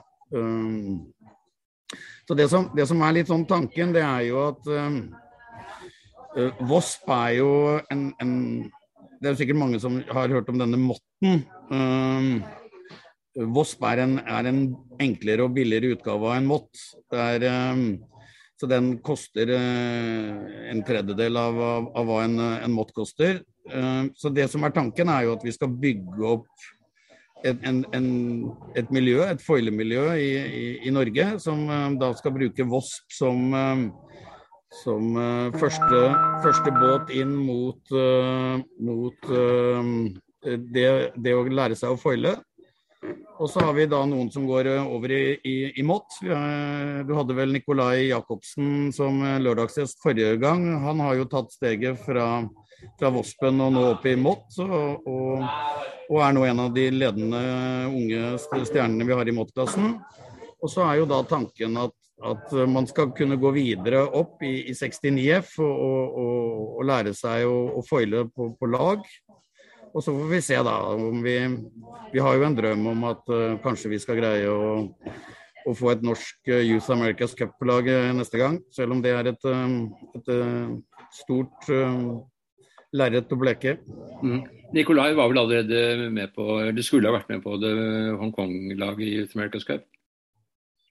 Så 2.25 2.37
det 2.39 2.49
som, 2.49 2.71
det 2.77 2.87
som, 2.89 3.03
er 3.05 3.19
litt 3.19 3.29
sånn 3.29 3.45
tanken, 3.49 3.93
det 3.95 4.05
er 4.05 4.23
jo 4.31 4.41
at 4.49 4.69
uh, 4.73 6.55
Vosp 6.67 7.11
er 7.15 7.37
jo 7.39 7.51
en, 7.93 8.09
en, 8.23 8.33
Det 9.21 9.31
er 9.31 9.37
sikkert 9.39 9.61
mange 9.61 9.81
som 9.83 10.01
har 10.11 10.33
hørt 10.33 10.49
om 10.51 10.59
denne 10.61 10.81
Motten. 10.81 11.45
Um, 11.71 12.43
Vosp 13.55 13.83
er 13.91 14.03
en, 14.05 14.19
er 14.21 14.49
en, 14.51 14.65
enklere 15.03 15.47
og 15.47 15.55
billigere 15.57 15.95
utgave 15.97 16.31
av 16.31 16.37
en 16.39 16.49
Mott. 16.49 16.83
Um, 17.13 17.87
så 18.61 18.69
den 18.71 18.93
koster 19.05 19.51
uh, 19.51 20.45
en 20.71 20.83
tredjedel 20.87 21.41
av, 21.41 21.59
av, 21.59 21.89
av 21.99 22.09
hva 22.09 22.21
en, 22.27 22.39
en 22.41 22.75
Mott 22.75 22.95
koster. 22.97 23.43
Uh, 23.71 24.11
så 24.17 24.33
det 24.33 24.49
som 24.53 24.65
er 24.65 24.75
tanken, 24.77 25.11
er 25.11 25.27
jo 25.29 25.37
at 25.37 25.45
vi 25.47 25.55
skal 25.57 25.73
bygge 25.73 26.35
opp 26.37 26.69
en, 27.45 27.85
en, 27.93 28.07
et 28.77 28.91
miljø, 28.95 29.21
et 29.27 29.43
foilemiljø 29.43 30.07
i, 30.17 30.31
i, 30.45 30.65
i, 30.89 30.93
Norge, 30.95 31.27
som 31.43 31.67
uh, 31.69 31.91
da 32.01 32.13
skal 32.17 32.35
bruke 32.37 32.67
Vosp 32.69 33.13
som, 33.13 33.53
uh, 33.53 34.23
som 34.81 35.13
uh, 35.19 35.53
første, 35.61 36.01
første, 36.45 36.73
båt 36.81 37.13
inn 37.15 37.37
mot, 37.37 37.95
mot 38.85 39.31
det, 40.45 40.89
det, 41.15 41.37
å 41.37 41.45
lære 41.47 41.79
seg 41.79 41.95
å 41.95 42.01
foile. 42.01 42.35
Og 43.43 43.49
så 43.51 43.61
har 43.61 43.75
vi 43.77 43.85
da 43.91 44.01
noen 44.09 44.31
som 44.33 44.47
går 44.49 44.71
over 44.81 45.13
i, 45.13 45.23
i, 45.45 45.55
i 45.77 45.85
Mott. 45.85 46.17
Du 46.23 47.13
hadde 47.17 47.37
vel 47.37 47.53
Nikolai 47.53 48.07
Jacobsen 48.07 48.89
som 48.95 49.19
lørdagsgjest 49.45 50.01
forrige 50.01 50.39
gang. 50.41 50.65
Han 50.85 51.03
har 51.05 51.19
jo 51.19 51.27
tatt 51.29 51.53
steget 51.53 52.01
fra, 52.07 52.47
fra 52.99 53.11
Vospen 53.15 53.63
og 53.65 53.75
nå 53.75 53.89
opp 53.95 54.07
i 54.11 54.17
Mott. 54.21 54.51
Og, 54.63 55.09
og 55.09 55.47
og 56.11 56.21
er 56.21 56.33
nå 56.37 56.45
en 56.49 56.63
av 56.67 56.73
de 56.75 56.89
ledende 56.93 57.43
unge 57.89 58.35
stjernene 58.69 59.07
vi 59.09 59.17
har 59.17 59.29
i 59.29 59.35
Mott-klassen. 59.35 59.99
Og 60.61 60.73
så 60.73 60.85
er 60.87 61.01
jo 61.01 61.09
da 61.09 61.21
tanken 61.29 61.77
at, 61.81 61.95
at, 62.25 62.53
man 62.71 62.89
skal 62.89 63.13
kunne 63.17 63.39
gå 63.41 63.53
videre 63.57 64.05
opp 64.17 64.43
i, 64.45 64.71
i 64.71 64.75
69F 64.77 65.59
og, 65.65 66.19
og, 66.25 66.83
lære 66.85 67.15
seg 67.17 67.45
å, 67.49 67.57
å 67.81 67.85
foile 67.87 68.27
på, 68.33 68.53
på, 68.59 68.71
lag. 68.73 69.05
Og 69.95 70.03
så 70.03 70.13
får 70.13 70.33
vi 70.33 70.43
se, 70.43 70.59
da. 70.67 70.77
om 70.95 71.23
Vi, 71.25 71.37
vi 72.13 72.23
har 72.25 72.37
jo 72.37 72.49
en 72.49 72.59
drøm 72.59 72.89
om 72.91 73.09
at 73.13 73.33
uh, 73.33 73.57
kanskje 73.65 73.93
vi 73.93 74.01
skal 74.03 74.19
greie 74.19 74.51
å, 74.51 74.85
å 75.65 75.75
få 75.77 75.93
et 75.95 76.05
norsk 76.05 76.51
uh, 76.51 76.61
Youth 76.61 76.91
America's 76.93 77.37
Cup-lag 77.39 77.89
uh, 77.89 78.11
neste 78.17 78.41
gang. 78.41 78.59
Selv 78.75 78.97
om 78.97 79.05
det 79.05 79.15
er 79.15 79.31
et, 79.31 79.51
et 80.19 80.33
stort 81.15 81.71
lerret 82.95 83.33
å 83.33 83.39
bleke. 83.39 83.79
Mm. 84.23 84.45
Nikolai 84.75 85.13
var 85.15 85.31
vel 85.31 85.39
allerede 85.39 86.11
med 86.11 86.33
på, 86.35 86.59
eller 86.65 86.83
skulle 86.83 87.11
ha 87.11 87.19
vært 87.19 87.31
med 87.31 87.43
på 87.45 87.57
det 87.63 87.75
Hongkong-laget 88.21 89.05
i 89.07 89.13
Youth 89.21 89.37
America's 89.37 89.67
Cup? 89.67 89.85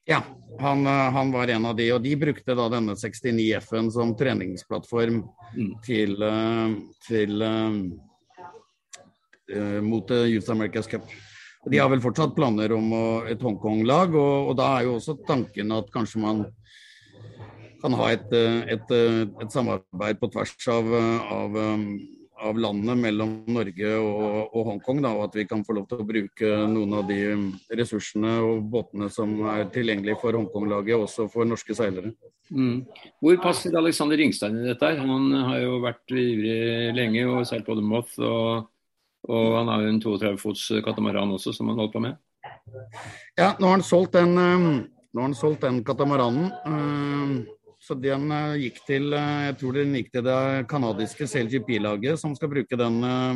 Ja, 0.07 0.21
han, 0.59 0.87
eh, 0.87 1.11
han, 1.15 1.31
var 1.31 1.47
en 1.47 1.65
av 1.65 1.75
de, 1.75 1.91
og 1.95 2.01
de 2.03 2.15
brukte 2.19 2.55
da 2.59 2.67
denne 2.71 2.95
69F-en 2.99 3.91
som 3.91 4.15
treningsplattform 4.19 5.21
mm. 5.55 5.69
til, 5.85 6.17
eh, 6.27 6.73
til 7.07 7.43
uh, 7.43 7.71
mot 9.83 10.11
Youth 10.11 10.51
America's 10.51 10.89
Cup. 10.91 11.07
De 11.71 11.79
har 11.79 11.87
vel 11.91 12.03
fortsatt 12.03 12.35
planer 12.35 12.73
om 12.75 12.91
et 13.31 13.39
Hongkong-lag, 13.43 14.11
og, 14.11 14.49
og, 14.49 14.57
da 14.59 14.73
er 14.75 14.89
jo 14.89 14.97
også 14.97 15.15
tanken 15.27 15.71
at 15.71 15.91
kanskje 15.93 16.19
man 16.19 16.43
kan 17.83 17.95
ha 17.99 18.09
et, 18.15 18.31
eh, 18.31 18.63
et, 18.77 18.91
eh, 18.95 19.23
et 19.43 19.51
samarbeid 19.51 20.19
på 20.19 20.29
tvers 20.31 20.67
av, 20.71 20.89
av, 21.35 21.57
eh, 21.59 21.81
av 22.43 22.59
landet 22.59 22.99
mellom 22.99 23.33
Norge 23.47 23.91
og, 23.99 24.53
og 24.55 24.67
Hongkong. 24.69 25.01
Da, 25.03 25.11
og 25.15 25.27
at 25.27 25.37
vi 25.39 25.45
kan 25.47 25.63
få 25.67 25.75
lov 25.77 25.87
til 25.89 26.01
å 26.01 26.07
bruke 26.07 26.51
noen 26.71 26.95
av 26.99 27.07
de 27.07 27.19
ressursene 27.75 28.37
og 28.43 28.63
båtene 28.71 29.09
som 29.11 29.35
er 29.51 29.67
tilgjengelige 29.73 30.19
for 30.21 30.35
Hongkong-laget, 30.39 30.95
også 30.95 31.27
for 31.31 31.47
norske 31.47 31.75
seilere. 31.75 32.13
Mm. 32.51 32.83
Hvor 33.23 33.39
passer 33.43 33.75
Alexander 33.79 34.19
Ringstein 34.19 34.59
i 34.59 34.67
dette? 34.71 34.91
Han 34.99 35.31
har 35.49 35.63
jo 35.63 35.79
vært 35.83 36.11
ivrig 36.11 36.93
lenge 36.95 37.23
og 37.31 37.47
seilt 37.47 37.67
både 37.67 37.83
Moth 37.83 38.19
og, 38.19 38.67
og 39.31 39.57
han 39.57 39.71
har 39.71 39.85
jo 39.85 39.93
en 39.93 40.03
32 40.03 40.35
fots 40.41 40.67
katamaran 40.83 41.31
også 41.35 41.55
som 41.55 41.71
han 41.71 41.79
holdt 41.79 41.95
på 41.95 42.03
med. 42.03 42.19
Ja, 43.39 43.53
nå 43.57 43.69
har 43.69 43.77
han 43.77 43.87
solgt 43.87 44.15
den, 44.15 44.35
nå 44.35 45.19
har 45.19 45.29
han 45.29 45.35
solgt 45.37 45.63
den 45.63 45.79
katamaranen. 45.87 47.47
Så 47.83 47.97
den 47.99 48.29
uh, 48.31 48.53
gikk 48.55 48.77
til 48.87 49.09
uh, 49.11 49.43
jeg 49.49 49.57
tror 49.59 49.75
den 49.75 49.91
gikk 49.97 50.07
til 50.13 50.23
det 50.23 50.67
canadiske 50.71 51.27
CLGP-laget, 51.27 52.15
som 52.21 52.31
skal 52.37 52.51
bruke 52.53 52.75
den 52.79 53.03
eh, 53.03 53.35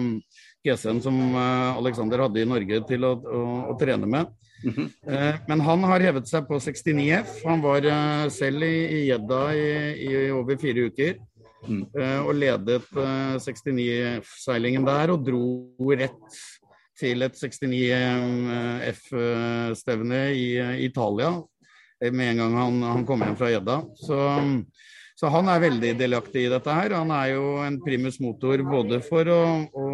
GC-en 0.64 1.02
som 1.04 1.36
Alexander 1.36 2.20
hadde 2.24 2.42
i 2.42 2.46
Norge 2.48 2.80
til 2.88 3.04
å, 3.08 3.12
å, 3.20 3.42
å 3.72 3.74
trene 3.80 4.08
med. 4.08 4.26
Mm 4.64 4.74
-hmm. 4.74 4.88
men 5.48 5.60
han 5.62 5.84
har 5.84 6.00
hevet 6.02 6.28
seg 6.28 6.48
på 6.48 6.60
69F. 6.60 7.46
Han 7.46 7.62
var 7.62 7.82
selv 8.30 8.64
i 8.64 9.06
Gjedda 9.06 9.54
i, 9.54 9.94
i, 10.08 10.32
over 10.32 10.58
fire 10.58 10.80
uker. 10.90 11.16
Mm. 11.68 11.86
og 12.26 12.36
ledet 12.36 12.82
69F-seilingen 12.94 14.86
der, 14.86 15.10
og 15.12 15.26
dro 15.26 15.74
rett 15.92 16.36
til 17.00 17.22
et 17.22 17.34
69F-stevne 17.34 20.34
i 20.34 20.60
Italia 20.86 21.42
med 22.02 22.32
en 22.32 22.44
gang 22.44 22.58
han, 22.58 22.84
han 22.86 23.08
kom 23.08 23.24
hjem 23.26 23.38
fra 23.40 23.52
gjedda. 23.52 23.78
Så, 24.00 24.20
så, 25.18 25.32
han 25.34 25.50
er 25.54 25.64
veldig 25.64 25.94
delaktig 26.00 26.46
i 26.46 26.52
dette 26.52 26.76
her. 26.80 26.98
Han 27.00 27.14
er 27.16 27.34
jo 27.36 27.58
en 27.66 27.80
primus 27.84 28.20
motor 28.24 28.62
både 28.68 29.02
for 29.06 29.34
å, 29.34 29.42
å 29.72 29.88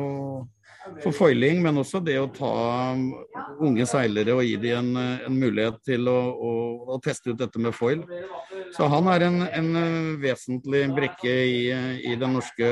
for 1.04 1.16
foiling, 1.16 1.62
men 1.64 1.80
også 1.80 2.02
det 2.04 2.18
å 2.20 2.30
ta 2.34 2.52
unge 3.64 3.86
seilere 3.88 4.36
og 4.36 4.44
gi 4.44 4.58
dem 4.60 4.92
en, 4.98 5.22
en 5.28 5.38
mulighet 5.40 5.80
til 5.88 6.10
å, 6.12 6.18
å, 6.34 6.52
å, 6.96 7.00
teste 7.04 7.32
ut 7.32 7.40
dette 7.40 7.62
med 7.62 7.76
foil. 7.76 8.04
Så 8.76 8.90
han 8.92 9.08
er 9.14 9.28
en, 9.30 9.40
en 9.48 9.70
vesentlig 10.22 10.84
brikke 10.96 11.32
i, 11.32 11.58
i, 12.04 12.16
den 12.20 12.36
norske 12.36 12.68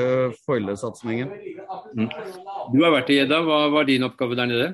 foilesatsingen. 0.46 1.32
Mm. 1.96 2.10
Du 2.74 2.82
har 2.82 2.94
vært 2.98 3.12
i 3.14 3.20
gjedda. 3.20 3.40
Hva 3.46 3.64
var 3.72 3.88
din 3.88 4.04
oppgave 4.08 4.38
der 4.38 4.50
nede? 4.50 4.70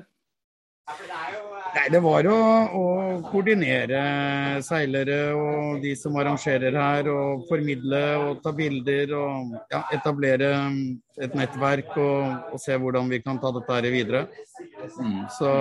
Nei, 1.69 1.85
Det 1.93 1.99
var 2.01 2.27
å, 2.29 2.37
å, 2.79 2.83
koordinere 3.29 3.99
seilere 4.65 5.19
og 5.37 5.83
de 5.83 5.93
som 5.97 6.17
arrangerer 6.17 6.75
her, 6.75 7.09
og 7.13 7.45
formidle 7.49 8.01
og 8.23 8.41
ta 8.43 8.53
bilder. 8.55 9.13
Og 9.17 9.55
ja, 9.71 9.83
etablere 9.95 10.51
et 11.19 11.35
nettverk 11.37 11.93
og, 11.97 12.53
og, 12.53 12.57
se 12.61 12.77
hvordan 12.79 13.11
vi 13.11 13.21
kan 13.25 13.41
ta 13.41 13.51
dette 13.55 13.77
her 13.77 13.89
videre. 13.93 14.25
Mm. 14.97 15.25
Så, 15.35 15.51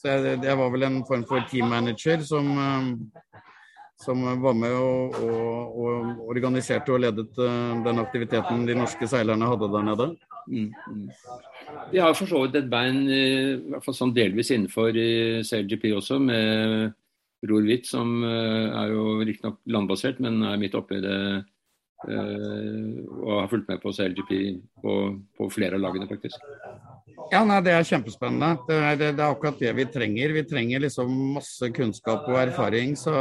så 0.00 0.12
jeg, 0.12 0.38
jeg, 0.44 0.58
var 0.60 0.74
vel 0.74 0.88
en 0.88 1.02
form 1.08 1.26
for 1.28 1.46
team 1.50 1.72
manager 1.72 2.22
som, 2.26 2.52
som 4.02 4.22
var 4.42 4.56
med 4.56 4.76
og, 4.76 5.18
og, 5.24 5.82
og 5.82 6.30
organiserte 6.30 6.94
og 6.94 7.02
ledet 7.02 7.42
eh, 7.42 7.76
den 7.86 8.02
aktiviteten 8.02 8.66
de 8.68 8.76
norske 8.78 9.08
seilerne 9.10 9.50
hadde 9.50 9.72
der 9.72 9.86
nede. 9.90 10.10
Mm, 10.46 10.70
mm. 10.70 11.08
Vi 11.90 11.98
har 12.02 12.14
for 12.14 12.30
så 12.30 12.44
vidt 12.44 12.60
et 12.60 12.70
bein, 12.70 13.02
i 13.10 13.72
hvert 13.72 13.84
fall 13.84 13.96
sånn 13.98 14.14
delvis 14.14 14.52
innenfor 14.54 14.94
CLGP 15.46 15.90
også, 15.96 16.20
med 16.22 16.94
Bror 17.44 17.66
Hvitt, 17.66 17.86
som 17.88 18.22
eh, 18.24 18.70
er 18.70 18.94
jo 18.94 19.20
riktignok 19.24 19.60
landbasert, 19.70 20.20
men 20.24 20.40
er 20.46 20.60
midt 20.60 20.76
oppi 20.78 21.00
det 21.04 21.18
eh, 22.08 22.92
og 23.22 23.42
har 23.42 23.50
fulgt 23.50 23.70
med 23.70 23.82
på 23.82 23.92
CLGP 23.94 24.32
på, 24.82 24.94
på 25.36 25.48
flere 25.52 25.78
av 25.78 25.84
lagene, 25.84 26.08
faktisk. 26.10 26.40
Ja, 27.32 27.42
nei, 27.48 27.58
Det 27.64 27.72
er 27.74 27.86
kjempespennende. 27.88 28.62
Det 28.68 28.76
er, 28.76 28.96
det, 29.00 29.10
det 29.18 29.24
er, 29.24 29.32
akkurat 29.32 29.60
det 29.60 29.72
vi 29.78 29.86
trenger. 29.90 30.34
Vi 30.36 30.44
trenger 30.46 30.84
liksom 30.84 31.12
masse 31.34 31.70
kunnskap 31.74 32.28
og 32.28 32.38
erfaring. 32.38 32.94
Så, 32.98 33.14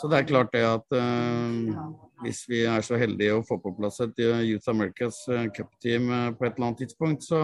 så 0.00 0.10
det 0.10 0.18
er 0.18 0.30
klart 0.30 0.50
det 0.56 0.64
at 0.66 0.96
uh, 0.96 1.76
hvis 2.22 2.42
vi 2.50 2.62
er 2.66 2.82
så 2.84 2.98
heldige 3.00 3.36
å 3.36 3.44
få 3.46 3.58
på 3.62 3.72
plass 3.76 4.00
et 4.04 4.20
eh, 4.24 4.42
Youth 4.50 4.70
Americas 4.70 5.20
cupteam 5.26 5.52
Cup-team 5.56 6.10
eh, 6.14 6.26
på 6.38 6.46
et 6.46 6.56
eller 6.56 6.66
annet 6.68 6.82
tidspunkt, 6.84 7.26
så 7.26 7.40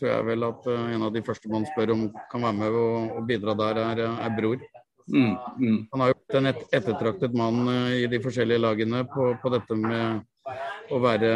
tror 0.00 0.10
jeg 0.10 0.28
vel 0.28 0.46
at 0.48 0.68
en 0.74 1.06
av 1.06 1.14
de 1.14 1.24
første 1.26 1.52
man 1.52 1.66
spør 1.70 1.94
om 1.96 2.04
kan 2.32 2.44
være 2.46 2.58
med 2.60 2.78
og, 2.82 3.18
bidra 3.28 3.56
der, 3.58 3.82
er, 3.84 4.04
er 4.10 4.36
Bror. 4.36 4.62
Mm, 5.10 5.32
mm. 5.58 5.78
Han 5.92 6.02
har 6.02 6.12
jo 6.12 6.18
vært 6.18 6.36
en 6.38 6.50
et, 6.52 6.60
ettertraktet 6.78 7.34
mann 7.34 7.64
i 7.96 8.04
de 8.10 8.20
forskjellige 8.22 8.62
lagene 8.62 9.02
på, 9.10 9.32
på 9.42 9.52
dette 9.56 9.78
med 9.78 10.52
å 10.90 11.00
være 11.02 11.32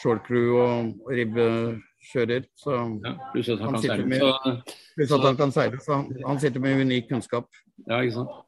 short 0.00 0.22
crew 0.26 0.54
og 0.60 1.10
ribbekjører. 1.10 2.46
Så 2.58 2.76
ja, 2.76 3.16
pluss 3.32 3.50
at 3.50 3.64
han, 3.64 3.74
han, 3.74 3.80
kan 3.80 3.88
seile. 3.88 4.06
Med, 4.06 5.26
han 5.26 5.40
kan 5.40 5.54
seile. 5.54 5.82
Så 5.82 5.98
han, 5.98 6.08
han 6.26 6.42
sitter 6.42 6.62
med 6.62 6.84
unik 6.86 7.10
kunnskap. 7.10 7.50
Ja, 7.88 8.02
ikke 8.02 8.20
sant. 8.20 8.40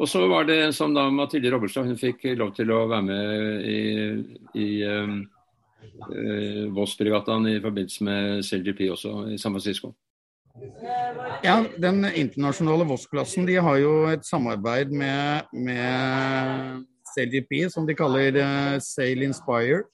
Og 0.00 0.08
så 0.08 0.22
var 0.28 0.46
det 0.48 0.72
som 0.74 0.94
da 0.96 1.04
Mathilde 1.12 1.50
Robberstad, 1.52 1.90
hun 1.90 2.00
fikk 2.00 2.24
lov 2.40 2.54
til 2.56 2.72
å 2.72 2.86
være 2.88 3.04
med 3.04 3.66
i, 3.68 3.80
i, 4.56 4.68
um, 4.88 5.18
uh, 6.08 6.64
Voss-fregattaen 6.72 7.50
i 7.50 7.58
forbindelse 7.60 8.06
med 8.08 8.46
CLGP 8.46 8.86
også 8.94 9.12
i 9.34 9.38
San 9.38 9.52
Francisco. 9.52 9.92
Ja, 11.44 11.62
Den 11.80 12.04
internasjonale 12.04 12.86
Voss-klassen 12.88 13.46
de 13.48 13.56
har 13.60 13.78
jo 13.80 13.92
et 14.10 14.24
samarbeid 14.28 14.92
med, 14.92 15.52
med 15.52 16.84
CLGP, 17.12 17.68
som 17.72 17.88
de 17.88 17.96
kaller 17.96 18.36
uh, 18.40 18.78
Sail 18.80 19.24
Inspire. 19.26 19.84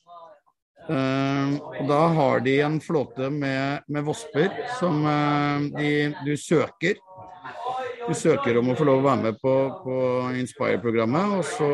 Uh, 0.88 1.58
og 1.58 1.82
Da 1.90 2.00
har 2.16 2.40
de 2.46 2.54
en 2.64 2.78
flåte 2.80 3.28
med, 3.30 3.84
med 3.88 4.06
Vosper 4.06 4.48
som 4.78 5.02
uh, 5.04 5.66
de, 5.74 6.14
du 6.24 6.32
søker. 6.36 6.96
Du 8.08 8.14
søker 8.16 8.56
om 8.56 8.70
å 8.72 8.74
få 8.78 8.86
lov 8.88 9.02
å 9.02 9.04
være 9.04 9.24
med 9.26 9.38
på, 9.42 9.54
på 9.84 9.96
Inspire-programmet, 10.40 11.36
og 11.38 11.44
så 11.44 11.68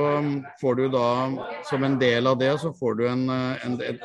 får 0.61 0.81
du 0.81 0.85
da, 0.91 1.09
som 1.69 1.87
en 1.87 1.95
del 2.01 2.27
av 2.27 2.41
det, 2.41 2.51
så 2.59 2.73
får 2.75 2.99
du 2.99 3.05
en, 3.07 3.25
en, 3.31 3.77
en, 3.79 4.01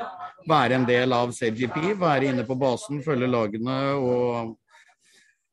være 0.49 0.77
en 0.77 0.85
del 0.85 1.15
av 1.15 1.33
CGP. 1.33 1.95
Være 1.97 2.29
inne 2.29 2.45
på 2.45 2.57
basen, 2.59 3.01
følge 3.05 3.29
lagene 3.33 3.79
og 3.97 4.57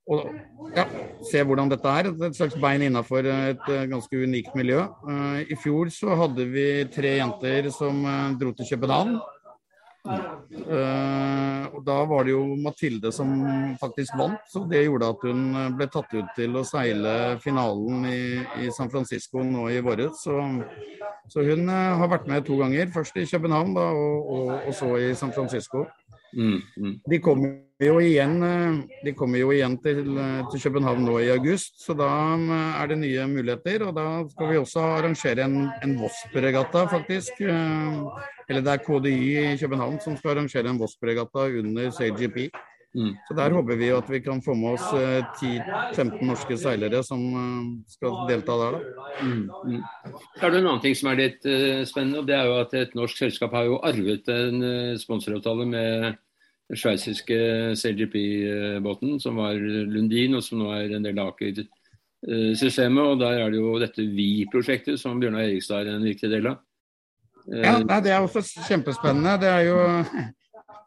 og 0.06 0.28
ja, 0.76 0.84
se 1.26 1.40
hvordan 1.42 1.70
dette 1.72 1.90
er. 1.98 2.08
Et 2.28 2.36
slags 2.38 2.54
bein 2.62 2.84
innafor 2.86 3.26
et 3.26 3.70
eh, 3.72 3.86
ganske 3.90 4.20
unikt 4.22 4.54
miljø. 4.54 4.84
Uh, 5.02 5.40
I 5.42 5.56
fjor 5.58 5.90
så 5.90 6.14
hadde 6.20 6.46
vi 6.52 6.66
tre 6.94 7.16
jenter 7.16 7.66
som 7.74 8.04
uh, 8.06 8.36
dro 8.38 8.52
til 8.54 8.70
København. 8.70 9.16
Uh, 10.06 11.66
og 11.74 11.80
Da 11.86 11.96
var 12.08 12.26
det 12.26 12.32
jo 12.34 12.42
Mathilde 12.62 13.12
som 13.14 13.30
faktisk 13.80 14.16
vant, 14.18 14.40
så 14.50 14.62
det 14.70 14.84
gjorde 14.86 15.10
at 15.12 15.26
hun 15.26 15.42
ble 15.78 15.88
tatt 15.92 16.14
ut 16.14 16.32
til 16.38 16.56
å 16.56 16.64
seile 16.66 17.36
finalen 17.42 18.06
i, 18.10 18.22
i 18.64 18.70
San 18.74 18.90
Francisco 18.92 19.42
nå 19.44 19.68
i 19.74 19.82
våres. 19.84 20.22
Så, 20.24 20.38
så, 21.32 21.44
hun 21.46 21.68
har 21.68 22.10
vært 22.12 22.30
med 22.30 22.46
to 22.46 22.58
ganger. 22.62 22.90
Først 22.94 23.18
i 23.18 23.26
København 23.28 23.74
da, 23.76 23.86
og, 23.92 24.32
og, 24.36 24.52
og 24.68 24.74
så 24.78 24.92
i 25.02 25.14
San 25.18 25.34
Francisco. 25.34 25.86
Mm, 26.36 26.60
mm. 26.76 27.00
De 27.08 27.18
kommer 27.24 27.54
jo 27.80 27.96
igjen, 28.00 28.42
eh, 28.42 28.76
de 29.04 29.12
kommer 29.16 29.40
jo 29.40 29.50
igjen 29.52 29.76
til, 29.80 30.18
eh, 30.18 30.44
til, 30.50 30.60
København 30.60 31.04
nå 31.04 31.18
i 31.20 31.30
august, 31.32 31.80
så 31.80 31.96
da 31.96 32.08
eh, 32.36 32.82
er 32.82 32.92
det 32.92 32.98
nye 32.98 33.26
muligheter. 33.28 33.86
Og 33.88 33.96
da 33.96 34.06
skal 34.28 34.52
vi 34.52 34.60
også 34.60 34.84
arrangere 34.98 35.44
en, 35.44 35.58
en 35.82 35.96
Vosp-regatta, 36.00 36.86
faktisk. 36.92 37.40
Eller 37.40 38.62
det 38.62 38.72
er 38.72 38.84
KDI 38.84 39.52
i 39.52 39.58
København 39.60 40.00
som 40.00 40.16
skal 40.16 40.36
arrangere 40.36 40.70
en 40.70 40.80
Vosp-regatta 40.80 41.48
under 41.60 41.90
CGP. 41.90 42.50
Mm. 42.96 43.12
Så 43.28 43.34
Der 43.36 43.52
håper 43.52 43.76
vi 43.76 43.88
at 43.92 44.08
vi 44.08 44.20
kan 44.24 44.40
få 44.40 44.54
med 44.54 44.78
oss 44.78 44.86
10-15 44.88 46.22
norske 46.24 46.56
seilere 46.56 47.02
som 47.04 47.20
skal 47.88 48.22
delta 48.28 48.52
der. 48.56 48.78
da. 48.78 48.80
Mm. 49.20 49.50
Mm. 49.66 49.82
Så 50.38 50.46
er 50.46 50.50
det 50.50 50.60
en 50.62 50.68
annen 50.70 50.80
ting 50.80 50.96
som 50.96 51.10
er 51.10 51.20
litt 51.20 51.44
uh, 51.44 51.84
spennende. 51.84 52.22
og 52.22 52.26
det 52.26 52.36
er 52.38 52.46
jo 52.48 52.54
at 52.62 52.72
Et 52.74 52.94
norsk 52.94 53.18
selskap 53.18 53.52
har 53.52 53.64
jo 53.68 53.82
arvet 53.84 54.28
en 54.32 54.62
uh, 54.64 54.96
sponsoravtale 54.96 55.66
med 55.68 56.16
sveitsiske 56.74 57.38
CGP-båten, 57.78 59.20
som 59.22 59.38
var 59.38 59.54
Lundin, 59.54 60.34
og 60.34 60.42
som 60.44 60.62
nå 60.62 60.72
er 60.74 60.96
en 60.96 61.04
del 61.06 61.18
av 61.22 61.34
Aker-systemet. 61.34 63.02
og 63.02 63.20
Der 63.20 63.42
er 63.44 63.50
det 63.50 63.60
jo 63.60 63.76
dette 63.78 64.06
Vi-prosjektet 64.16 64.98
som 65.00 65.20
Bjørnar 65.20 65.46
Erikstad 65.46 65.86
er 65.86 65.94
en 65.94 66.08
viktig 66.08 66.30
del 66.32 66.50
av. 66.52 66.62
Ja, 67.46 67.78
nei, 67.78 68.00
Det 68.02 68.10
er 68.10 68.24
også 68.24 68.42
kjempespennende. 68.66 69.38
Det 69.40 69.48
er 69.52 69.62
jo 69.68 69.78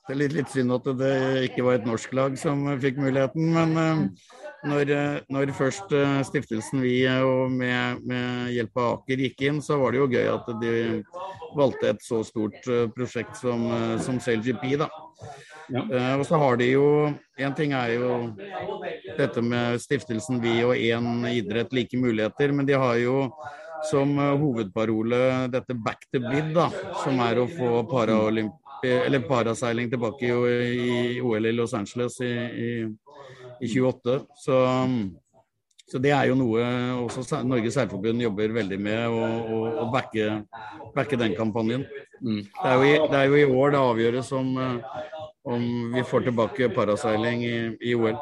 det 0.10 0.16
er 0.16 0.22
litt, 0.24 0.34
litt 0.34 0.50
synd 0.50 0.74
at 0.74 0.88
det 0.98 1.16
ikke 1.46 1.64
var 1.64 1.78
et 1.78 1.86
norsk 1.86 2.14
lag 2.18 2.38
som 2.42 2.66
fikk 2.82 2.98
muligheten. 2.98 3.52
Men 3.54 3.76
uh, 3.78 4.00
når, 4.68 4.92
når, 5.32 5.52
først 5.56 5.94
uh, 5.96 6.20
stiftelsen 6.28 6.82
Vi 6.84 7.04
og 7.08 7.52
med, 7.52 8.02
med, 8.08 8.50
hjelp 8.56 8.80
av 8.82 8.90
Aker 8.98 9.24
gikk 9.24 9.46
inn, 9.48 9.62
så 9.64 9.78
var 9.80 9.94
det 9.96 10.02
jo 10.02 10.10
gøy 10.12 10.28
at 10.34 10.50
de 10.62 10.74
valgte 11.56 11.94
et 11.94 12.04
så 12.04 12.20
stort 12.28 12.60
prosjekt 12.96 13.40
som, 13.40 13.66
som 14.04 14.20
SailGP. 14.20 14.76
da. 14.82 14.90
Ja. 15.70 15.86
Uh, 15.86 16.14
og 16.20 16.26
så 16.26 16.40
har 16.42 16.58
de 16.58 16.72
jo 16.72 16.86
En 17.38 17.54
ting 17.54 17.76
er 17.78 17.92
jo 17.94 18.14
dette 19.20 19.42
med 19.46 19.78
stiftelsen 19.80 20.42
Vi 20.44 20.58
og 20.66 20.76
én 20.76 21.28
idrett, 21.30 21.74
like 21.74 21.98
muligheter. 21.98 22.52
Men 22.52 22.68
de 22.68 22.76
har 22.76 22.98
jo 23.00 23.30
som 23.88 24.12
hovedparole 24.18 25.48
dette 25.48 25.74
'back 25.74 26.04
to 26.12 26.20
bid', 26.20 26.52
da, 26.54 26.68
som 27.00 27.20
er 27.24 27.40
å 27.40 27.48
få 27.48 27.86
eller 28.84 29.20
paraseiling 29.20 29.90
tilbake 29.90 30.26
i, 30.26 30.32
i, 30.32 31.22
OL 31.22 31.46
i 31.46 31.52
Los 31.52 31.74
Angeles 31.74 32.20
i, 32.22 32.32
i, 32.32 32.70
i 33.62 33.72
28. 33.72 34.18
Så, 34.44 34.58
så, 35.90 36.02
det 36.02 36.12
er 36.16 36.30
jo 36.30 36.38
noe 36.40 36.66
også 37.06 37.44
Norges 37.48 37.78
Seilforbund 37.78 38.24
jobber 38.24 38.56
veldig 38.60 38.80
med, 38.82 39.06
å, 39.08 39.62
å 39.86 39.88
backe, 39.94 40.42
backe, 40.96 41.20
den 41.20 41.38
kampanjen. 41.38 41.88
Mm. 42.20 42.44
Det, 42.44 42.74
er 42.74 42.84
i, 42.84 42.94
det, 43.06 43.20
er 43.20 43.32
jo 43.32 43.40
i, 43.40 43.48
år 43.48 43.76
det 43.76 43.88
avgjøres 43.94 44.34
om 44.36 44.52
uh, 44.60 45.00
om 45.50 45.94
vi 45.94 46.04
får 46.04 46.22
tilbake 46.28 46.70
paraseiling 46.76 47.44
i, 47.44 47.78
i 47.82 47.96
OL. 47.96 48.18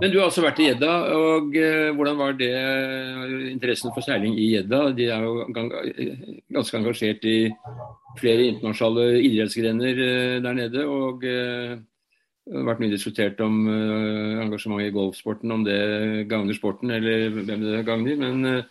Men 0.00 0.10
du 0.10 0.18
har 0.18 0.26
altså 0.26 0.42
vært 0.44 0.60
i 0.62 0.66
Jedda, 0.68 0.90
og 1.14 1.54
uh, 1.54 1.92
hvordan 1.96 2.18
var 2.18 2.34
det 2.38 2.50
interessen 3.52 3.92
for 3.94 4.04
seiling 4.04 4.34
i 4.38 4.50
Jedda? 4.56 4.82
De 4.96 5.08
er 5.14 5.24
jo 5.24 5.46
ganske 5.52 6.78
engasjert 6.78 7.24
i 7.28 7.38
flere 8.18 8.50
internasjonale 8.50 9.22
idrettsgrener 9.22 10.02
uh, 10.02 10.36
der 10.44 10.58
nede. 10.58 10.84
og 10.86 11.22
det 11.22 12.58
har 12.58 12.66
vært 12.66 12.80
mye 12.82 12.90
diskutert 12.90 13.40
om 13.40 13.68
engasjementet 13.70 14.88
i 14.88 14.94
golfsporten, 14.96 15.52
om 15.54 15.62
det 15.62 16.26
gagner 16.26 16.56
sporten 16.56 16.90
eller 16.90 17.28
hvem 17.30 17.62
det 17.62 17.84
gagner. 17.86 18.16
Men 18.18 18.64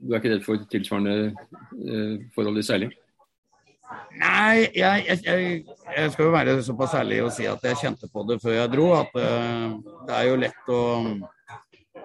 du 0.00 0.12
er 0.12 0.20
ikke 0.20 0.34
redd 0.34 0.46
for 0.46 0.68
tilsvarende 0.70 1.34
forhold 2.34 2.62
i 2.62 2.66
seiling? 2.66 2.94
Nei, 4.16 4.66
jeg, 4.74 5.04
jeg, 5.06 5.64
jeg, 5.96 6.10
skal 6.12 6.24
jo 6.24 6.32
være 6.32 6.54
såpass 6.64 6.94
ærlig 6.98 7.20
og 7.26 7.32
si 7.34 7.46
at 7.46 7.62
jeg 7.62 7.78
kjente 7.82 8.08
på 8.10 8.24
det 8.26 8.38
før 8.42 8.56
jeg 8.56 8.72
dro. 8.72 8.86
At 8.96 9.12
uh, 9.14 9.76
det 10.08 10.14
er 10.16 10.28
jo 10.30 10.38
lett 10.40 10.70
å, 10.72 10.82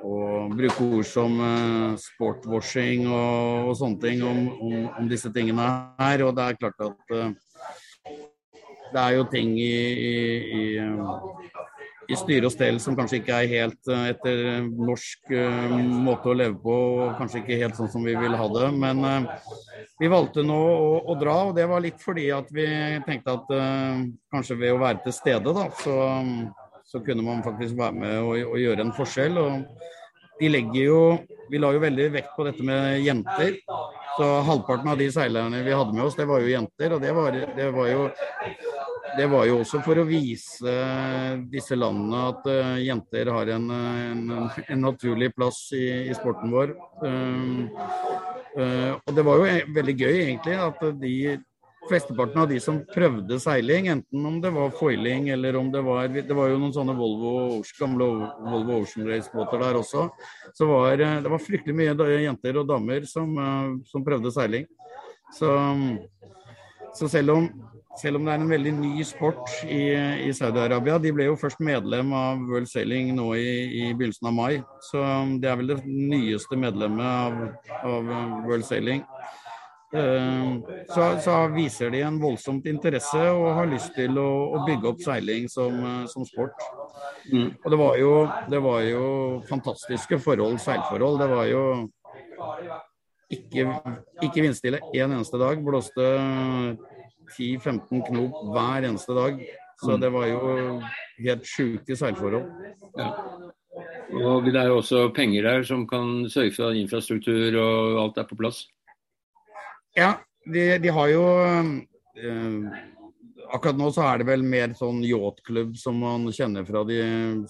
å 0.06 0.18
bruke 0.52 0.90
ord 0.98 1.08
som 1.08 1.40
uh, 1.40 1.96
sportwashing 2.02 3.08
og, 3.08 3.70
og, 3.70 3.74
sånne 3.80 4.02
ting 4.04 4.26
om, 4.28 4.44
om, 4.60 4.76
om, 4.92 5.08
disse 5.10 5.32
tingene 5.34 5.70
her. 6.02 6.26
Og 6.28 6.36
det 6.38 6.50
er 6.50 6.60
klart 6.60 6.86
at 6.90 7.16
det 8.92 9.02
er 9.06 9.16
jo 9.16 9.26
ting 9.32 9.56
i, 9.56 9.72
i, 9.72 10.14
i 10.60 11.41
i 12.12 12.18
styre 12.20 12.50
og 12.50 12.54
stell 12.54 12.80
som 12.84 12.98
kanskje 12.98 13.22
ikke 13.22 13.38
er 13.44 13.52
helt 13.52 13.92
uh, 13.92 14.08
etter 14.12 14.66
norsk 14.68 15.32
uh, 15.34 15.76
måte 16.06 16.32
å 16.32 16.38
leve 16.38 16.58
på, 16.64 16.78
og 17.06 17.16
kanskje 17.20 17.42
ikke 17.42 17.60
helt 17.64 17.80
sånn 17.80 17.92
som 17.94 18.06
vi 18.08 18.16
ville 18.20 18.40
ha 18.40 18.50
det. 18.56 18.72
Men 18.82 19.30
vi 20.02 20.10
valgte 20.12 20.44
nå 20.46 20.58
å, 20.58 20.92
å, 21.14 21.16
dra, 21.20 21.38
og 21.50 21.56
det 21.58 21.68
var 21.70 21.84
litt 21.84 22.02
fordi 22.02 22.28
at 22.34 22.50
vi 22.54 22.68
tenkte 23.06 23.38
at 23.38 23.52
kanskje 24.34 24.58
ved 24.60 24.76
å 24.76 24.82
være 24.82 25.04
til 25.06 25.16
stede, 25.16 25.54
da, 25.54 25.68
så, 25.84 25.98
så 26.90 27.02
kunne 27.06 27.26
man 27.26 27.44
faktisk 27.46 27.78
være 27.78 28.00
med 28.00 28.16
og, 28.20 28.38
og, 28.50 28.58
gjøre 28.62 28.88
en 28.88 28.96
forskjell. 28.98 29.38
og 29.38 29.92
de 30.42 30.50
legger 30.50 30.88
jo, 30.88 31.02
Vi 31.52 31.60
la 31.60 31.70
jo 31.76 31.82
veldig 31.84 32.08
vekt 32.16 32.32
på 32.36 32.46
dette 32.48 32.64
med 32.66 33.04
jenter. 33.06 33.60
Så 34.16 34.28
halvparten 34.48 34.90
av 34.90 34.98
de 35.00 35.10
seilerne 35.14 35.62
vi 35.66 35.74
hadde 35.76 35.94
med 35.94 36.06
oss, 36.06 36.16
det 36.16 36.26
var 36.30 36.42
jo 36.42 36.50
jenter. 36.50 36.96
Og 36.96 37.02
det 37.04 37.12
var, 37.16 37.36
det 37.58 37.68
var 37.76 37.90
jo 37.92 38.06
det 39.18 39.28
var 39.28 39.46
jo 39.50 39.60
også 39.62 39.82
for 39.84 40.00
å 40.00 40.08
vise 40.08 40.74
disse 41.52 41.76
landene 41.78 42.24
at 42.32 42.48
uh, 42.48 42.80
jenter 42.82 43.32
har 43.34 43.52
en, 43.58 43.70
en, 43.76 44.26
en, 44.64 44.82
naturlig 44.82 45.32
plass 45.36 45.70
i, 45.76 45.86
i 46.08 46.16
sporten 46.16 46.52
vår. 46.54 46.74
Uh, 47.04 47.68
uh, 48.58 48.92
og 48.96 49.16
det 49.18 49.26
var 49.28 49.42
jo 49.42 49.56
veldig 49.78 49.96
gøy 50.00 50.20
egentlig 50.26 50.58
at 50.60 50.84
de 51.02 51.16
flesteparten 51.90 52.44
av 52.44 52.52
de 52.52 52.60
som 52.62 52.78
prøvde 52.94 53.40
seiling, 53.42 53.90
enten 53.92 54.26
om 54.30 54.38
det 54.44 54.52
var 54.54 54.74
foiling 54.78 55.32
eller 55.34 55.58
om 55.58 55.72
det 55.74 55.82
var 55.84 56.12
Det 56.14 56.36
var 56.38 56.52
jo 56.52 56.60
noen 56.62 56.76
sånne 56.76 56.94
Volvo, 56.96 57.34
gamle 57.80 58.08
Volvo 58.46 58.78
Ocean 58.84 59.10
Race-båter 59.10 59.64
der 59.66 59.80
også. 59.80 60.06
Så 60.54 60.70
var, 60.70 61.02
det 61.02 61.32
var 61.34 61.42
fryktelig 61.42 61.76
mye 61.76 62.22
jenter 62.22 62.62
og 62.62 62.70
damer 62.70 63.10
som, 63.10 63.34
som 63.90 64.06
prøvde 64.06 64.32
seiling. 64.32 64.70
Så, 65.34 65.50
så 66.94 67.10
selv, 67.10 67.34
om, 67.34 67.50
selv, 68.00 68.18
om, 68.18 68.26
det 68.26 68.34
er 68.34 68.44
en 68.44 68.52
veldig 68.52 68.74
ny 68.78 69.04
sport 69.08 69.52
i, 69.66 69.82
i 70.28 70.32
Saudi-Arabia 70.36 70.96
De 71.04 71.12
ble 71.16 71.28
jo 71.28 71.38
først 71.40 71.60
medlem 71.64 72.14
av 72.16 72.40
World 72.48 72.70
Sailing 72.72 73.12
nå 73.18 73.28
i, 73.36 73.52
i, 73.82 73.84
begynnelsen 73.92 74.30
av 74.32 74.38
mai. 74.38 74.62
Så 74.88 75.04
det 75.42 75.52
er 75.52 75.60
vel 75.60 75.74
det 75.74 75.82
nyeste 75.86 76.60
medlemmet 76.60 77.06
av, 77.06 77.40
av 77.92 78.12
World 78.48 78.68
Sailing. 78.68 79.04
Eh, 79.92 80.52
så, 80.88 81.08
så, 81.20 81.34
viser 81.52 81.92
de 81.92 82.00
en 82.08 82.20
voldsomt 82.22 82.68
interesse 82.72 83.20
og 83.36 83.50
har 83.58 83.68
lyst 83.68 83.92
til 83.98 84.16
å, 84.22 84.30
å 84.56 84.62
bygge 84.64 84.88
opp 84.94 85.02
seiling 85.04 85.50
som, 85.52 85.76
eh, 85.76 86.06
som 86.12 86.24
sport. 86.28 86.56
Mm. 87.28 87.50
Og 87.60 87.68
det 87.74 87.80
var, 87.82 87.98
jo, 88.00 88.14
det 88.50 88.62
var, 88.64 88.86
jo, 88.88 89.08
fantastiske 89.50 90.22
forhold, 90.24 90.62
seilforhold. 90.64 91.20
Det 91.20 91.28
var 91.32 91.50
jo 91.52 91.66
ikke, 93.32 93.68
ikke 94.24 94.46
vindstille 94.48 94.80
én 94.96 95.12
eneste 95.12 95.40
dag. 95.42 95.60
Blåste 95.64 96.08
10-15 97.38 98.04
knop 98.10 98.42
hver 98.54 98.88
eneste 98.90 99.16
dag. 99.18 99.42
Så 99.82 99.96
mm. 99.96 100.02
det 100.02 100.12
var 100.14 100.28
jo 100.30 100.42
helt 101.26 101.48
sjuke 101.48 101.98
seilforhold. 101.98 102.46
Ja. 103.00 103.10
Og 104.12 104.46
det 104.46 104.60
er 104.60 104.68
jo 104.70 104.82
også 104.82 105.08
penger 105.16 105.48
der 105.48 105.64
som 105.66 105.88
kan 105.88 106.28
sørge 106.30 106.54
for 106.56 106.70
at 106.70 106.80
infrastruktur 106.80 107.56
og 107.62 108.02
alt 108.04 108.20
er 108.20 108.28
på 108.30 108.38
plass? 108.40 108.66
Ja, 109.98 110.14
de, 110.46 110.66
de 110.84 110.92
har 110.92 111.12
jo 111.12 111.24
eh, 112.20 112.80
Akkurat 113.52 113.76
nå 113.76 113.90
så 113.92 114.06
er 114.08 114.22
det 114.22 114.30
vel 114.30 114.44
mer 114.48 114.76
sånn 114.78 115.02
yachtklubb 115.04 115.74
som 115.80 115.98
man 116.00 116.30
kjenner 116.32 116.64
fra 116.68 116.86
de 116.88 117.00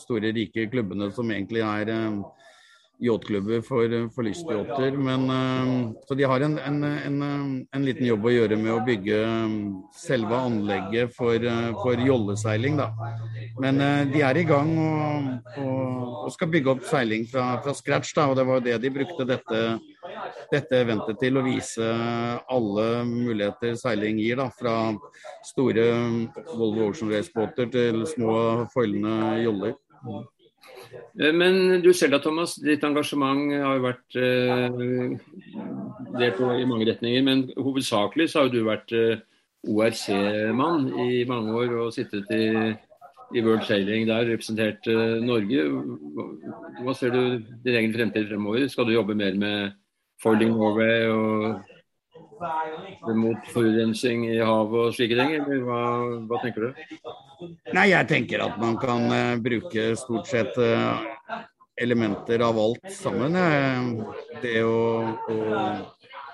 store, 0.02 0.32
rike 0.34 0.66
klubbene 0.72 1.12
som 1.14 1.30
egentlig 1.30 1.62
er 1.66 1.92
eh, 1.94 2.22
yachtklubber 3.02 3.62
for, 3.66 3.94
for 4.16 4.26
lystyachter. 4.28 4.96
Uh, 4.96 5.92
Så 6.08 6.16
de 6.16 6.28
har 6.28 6.44
en, 6.46 6.58
en, 6.60 6.84
en, 6.84 7.22
en, 7.74 7.86
liten 7.86 8.06
jobb 8.06 8.28
å 8.28 8.34
gjøre 8.34 8.58
med 8.60 8.74
å 8.74 8.82
bygge 8.86 9.20
selve 9.98 10.38
anlegget 10.38 11.14
for, 11.16 11.48
for 11.82 12.02
jolleseiling, 12.06 12.78
da. 12.80 12.92
Men 13.62 13.82
de 14.12 14.22
er 14.26 14.40
i 14.42 14.46
gang 14.48 14.72
og, 14.82 15.30
og, 15.58 16.12
og, 16.26 16.30
skal 16.36 16.52
bygge 16.54 16.76
opp 16.76 16.86
seiling 16.90 17.26
fra, 17.30 17.48
fra 17.64 17.74
scratch, 17.78 18.14
da. 18.18 18.30
Og 18.32 18.38
det 18.38 18.46
var 18.48 18.60
jo 18.60 18.66
det 18.70 18.78
de 18.84 18.94
brukte 18.94 19.28
dette, 19.30 19.62
dette 20.54 20.82
eventet 20.82 21.20
til, 21.22 21.40
å 21.40 21.46
vise 21.46 21.94
alle 22.52 22.88
muligheter 23.08 23.78
seiling 23.80 24.22
gir, 24.22 24.42
da. 24.42 24.50
Fra 24.54 24.76
store 25.52 25.88
Volvo 26.54 26.92
Ocean 26.92 27.12
Race-båter 27.14 27.72
til 27.74 28.06
små 28.10 28.36
foilende 28.74 29.42
joller. 29.46 29.76
Eh, 31.20 31.34
men 31.34 31.82
du 31.82 31.92
selv 31.94 32.16
da, 32.16 32.22
Thomas. 32.24 32.56
Ditt 32.62 32.84
engasjement 32.88 33.52
har 33.54 33.78
jo 33.78 33.86
vært 33.86 34.20
eh, 34.20 34.80
delt 36.20 36.42
i 36.42 36.70
mange 36.70 36.88
retninger. 36.90 37.26
Men 37.28 37.44
hovedsakelig 37.58 38.32
så 38.32 38.46
har 38.46 38.54
du 38.54 38.62
vært 38.68 38.96
eh, 38.96 39.26
ORC-mann 39.72 40.90
i 41.06 41.22
mange 41.30 41.54
år 41.58 41.76
og 41.84 41.92
sittet 41.94 42.32
i, 42.34 42.46
i 43.38 43.44
World 43.46 43.68
Sailing 43.68 44.08
der, 44.10 44.26
representert 44.32 44.88
Norge. 45.22 45.68
Hva 46.82 46.96
ser 46.98 47.14
du 47.14 47.22
din 47.62 47.78
egen 47.78 47.94
fremtid 47.94 48.32
fremover? 48.32 48.66
Skal 48.72 48.90
du 48.90 48.96
jobbe 48.96 49.18
mer 49.18 49.38
med 49.38 49.78
Folding 50.22 50.56
Norway 50.58 51.06
og 51.14 51.62
mot 53.16 53.48
forurensning 53.54 54.26
i 54.30 54.40
havet 54.40 54.88
og 54.88 54.96
slike 54.96 55.18
ting, 55.18 55.34
eller 55.38 55.64
hva, 55.66 55.82
hva, 56.30 56.42
tenker 56.44 56.68
du? 56.68 57.00
Nei, 57.76 57.88
jeg 57.92 58.10
tenker 58.10 58.44
at 58.46 58.60
man 58.62 58.78
kan 58.82 59.08
uh, 59.12 59.40
bruke 59.42 59.92
stort 60.00 60.30
sett 60.30 60.58
uh, 60.62 61.02
elementer 61.82 62.44
av 62.46 62.60
alt 62.62 62.92
sammen. 62.94 63.38
Uh, 63.38 64.14
det 64.44 64.62
å, 64.66 64.78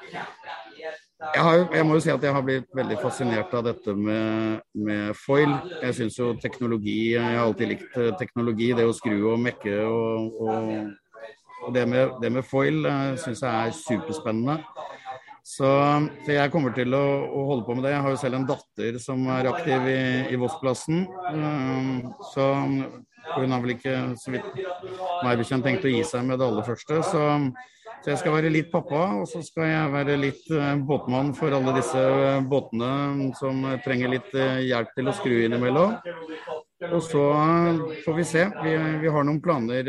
jeg, 0.08 1.44
har, 1.44 1.64
jeg, 1.74 1.86
må 1.88 1.98
jo 1.98 2.04
si 2.06 2.14
at 2.14 2.24
jeg 2.24 2.36
har 2.36 2.46
blitt 2.46 2.70
veldig 2.78 3.00
fascinert 3.02 3.56
av 3.58 3.68
dette 3.68 3.96
med, 3.98 4.64
med 4.78 5.18
foil. 5.18 5.58
Jeg 5.82 5.98
syns 5.98 6.20
jo 6.20 6.34
teknologi 6.42 7.14
Jeg 7.16 7.26
har 7.26 7.44
alltid 7.46 7.74
likt 7.74 8.00
teknologi. 8.20 8.72
Det 8.78 8.88
å 8.88 8.96
skru 8.96 9.18
og 9.34 9.42
mekke 9.44 9.80
og, 9.88 10.44
og, 10.44 10.74
og 11.66 11.74
det, 11.76 11.88
med, 11.90 12.20
det 12.24 12.32
med 12.38 12.48
foil 12.48 12.86
syns 13.20 13.42
jeg 13.42 13.52
er 13.52 13.76
superspennende. 13.76 14.62
Så, 15.58 15.66
så, 16.26 16.34
jeg 16.36 16.52
kommer 16.54 16.74
til 16.76 16.94
å, 16.94 17.06
å, 17.26 17.44
holde 17.50 17.66
på 17.66 17.78
med 17.78 17.88
det. 17.88 17.96
Jeg 17.96 18.04
har 18.06 18.14
jo 18.14 18.20
selv 18.22 18.38
en 18.38 18.46
datter 18.46 19.00
som 19.02 19.24
er 19.34 19.48
aktiv 19.50 19.88
i, 19.90 20.02
i 20.30 20.38
Voss-plassen. 20.38 21.08
Um, 21.34 22.12
så 22.30 22.46
hun 23.38 23.56
har 23.56 23.64
vel 23.64 23.74
ikke, 23.74 23.96
så 24.22 24.36
vidt 24.36 24.46
meg 25.26 25.42
bekjent, 25.42 25.66
tenkt 25.66 25.88
å 25.88 25.96
gi 25.96 26.04
seg 26.06 26.28
med 26.28 26.38
det 26.38 26.46
aller 26.46 26.68
første. 26.68 27.00
Så, 27.10 27.24
så, 28.04 28.12
jeg 28.12 28.20
skal 28.22 28.38
være 28.38 28.54
litt 28.54 28.70
pappa, 28.70 29.02
og 29.18 29.26
så 29.32 29.42
skal 29.48 29.66
jeg 29.72 29.96
være 29.96 30.20
litt 30.22 30.46
uh, 30.54 30.76
båtmann 30.78 31.34
for 31.40 31.58
alle 31.58 31.74
disse 31.80 32.06
uh, 32.06 32.38
båtene 32.46 33.32
som 33.42 33.66
trenger 33.88 34.14
litt 34.14 34.30
uh, 34.38 34.62
hjelp 34.62 34.94
til 34.94 35.10
å 35.10 35.18
skru 35.18 35.40
innimellom. 35.48 35.98
Og 36.92 37.00
så 37.02 37.24
får 38.04 38.14
vi 38.20 38.30
se. 38.30 38.46
Vi, 38.62 38.78
vi 39.02 39.10
har 39.10 39.26
noen 39.26 39.42
planer 39.42 39.88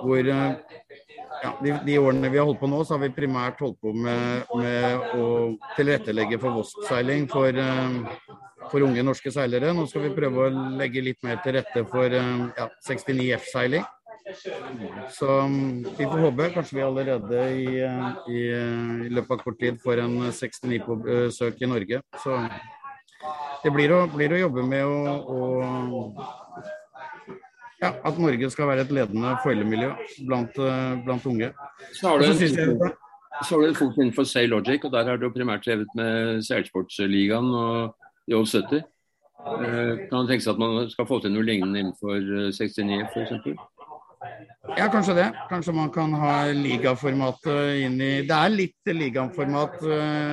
hvor 0.00 0.30
ja, 1.42 1.52
de, 1.62 1.74
de, 1.86 1.98
årene 1.98 2.30
vi 2.30 2.38
har 2.40 2.46
holdt 2.48 2.60
på 2.60 2.70
nå, 2.70 2.82
så 2.84 2.96
har 2.96 3.02
vi 3.04 3.14
primært 3.16 3.60
holdt 3.62 3.78
på 3.82 3.92
med, 3.96 4.52
med 4.58 5.16
å 5.18 5.26
tilrettelegge 5.76 6.38
for 6.42 6.58
Voss-seiling 6.58 7.26
for, 7.30 7.56
uh, 7.56 8.36
for, 8.68 8.84
unge 8.84 9.04
norske 9.06 9.32
seilere. 9.34 9.72
Nå 9.74 9.86
skal 9.90 10.06
vi 10.06 10.14
prøve 10.16 10.46
å 10.46 10.68
legge 10.78 11.04
litt 11.04 11.22
mer 11.26 11.40
til 11.44 11.58
rette 11.58 11.84
for 11.90 12.12
uh, 12.12 12.46
ja, 12.58 12.68
69 12.88 13.32
F-seiling. 13.40 13.88
Så 15.10 15.26
um, 15.26 15.82
vi 15.96 16.06
får 16.06 16.20
håpe 16.22 16.52
kanskje 16.54 16.76
vi 16.78 16.84
allerede 16.86 17.40
i, 17.58 17.64
i, 18.30 18.42
i, 19.08 19.10
løpet 19.10 19.34
av 19.34 19.42
kort 19.42 19.58
tid 19.58 19.80
får 19.82 20.04
en 20.04 20.14
69 20.30 20.78
på 20.86 20.98
besøk 21.02 21.58
i 21.58 21.70
Norge. 21.70 22.02
Så 22.22 22.38
det 23.64 23.72
blir 23.74 23.94
å, 23.94 24.04
blir 24.10 24.34
å 24.34 24.40
jobbe 24.44 24.64
med 24.66 24.86
å, 24.86 25.18
å 25.26 26.38
ja, 27.82 27.90
at 28.06 28.18
Norge 28.18 28.50
skal 28.50 28.68
være 28.70 28.84
et 28.86 28.92
ledende 28.94 29.34
foreldremiljø 29.42 29.90
blant, 30.28 30.58
eh, 30.58 31.04
blant 31.04 31.26
unge. 31.26 31.50
Så 31.98 32.08
har 32.08 32.18
du 32.18 32.24
en, 32.24 32.92
så 33.42 33.54
har 33.54 33.60
du 33.60 33.68
en 33.68 33.74
fot 33.74 33.98
innenfor 33.98 34.46
Logic, 34.46 34.84
og 34.84 34.92
der 34.92 35.10
har 35.10 35.16
du 35.16 35.30
primært 35.30 35.66
drevet 35.66 35.88
med 35.96 36.42
Seilsportsligaen 36.46 37.50
og 37.50 37.94
Joe 38.30 38.46
70. 38.46 38.82
Kan 39.42 40.08
kan 40.10 40.20
det 40.20 40.28
tenkes 40.28 40.46
at 40.46 40.58
man 40.58 40.90
skal 40.90 41.06
få 41.06 41.18
til 41.18 41.32
noe 41.34 41.42
lignende 41.42 41.80
innenfor 41.80 42.18
69 42.54 43.00
eh, 43.00 43.06
f.eks.? 43.10 43.58
Ja, 44.78 44.86
kanskje 44.86 45.16
det. 45.18 45.30
Kanskje 45.50 45.74
man 45.74 45.90
kan 45.90 46.12
ha 46.14 46.52
ligaformatet 46.54 47.82
inn 47.82 47.96
i 48.00 48.12
Det 48.22 48.36
er 48.36 48.52
litt 48.54 48.86
ligaformat 48.86 49.82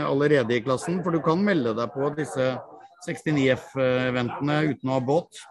allerede 0.06 0.54
i 0.54 0.62
klassen, 0.62 1.02
for 1.04 1.12
du 1.12 1.24
kan 1.26 1.42
melde 1.42 1.74
deg 1.74 1.90
på 1.96 2.12
disse 2.14 2.52
69F-eventene 3.08 4.60
uten 4.70 4.92
å 4.92 5.00
ha 5.00 5.02
båt. 5.02 5.42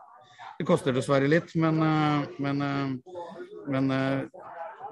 Det 0.58 0.66
koster 0.66 0.94
dessverre 0.94 1.28
litt, 1.30 1.52
men, 1.54 1.76
eh, 1.82 2.22
men, 2.42 2.62
eh, 2.62 2.88
men 3.70 3.90
eh, 3.94 4.22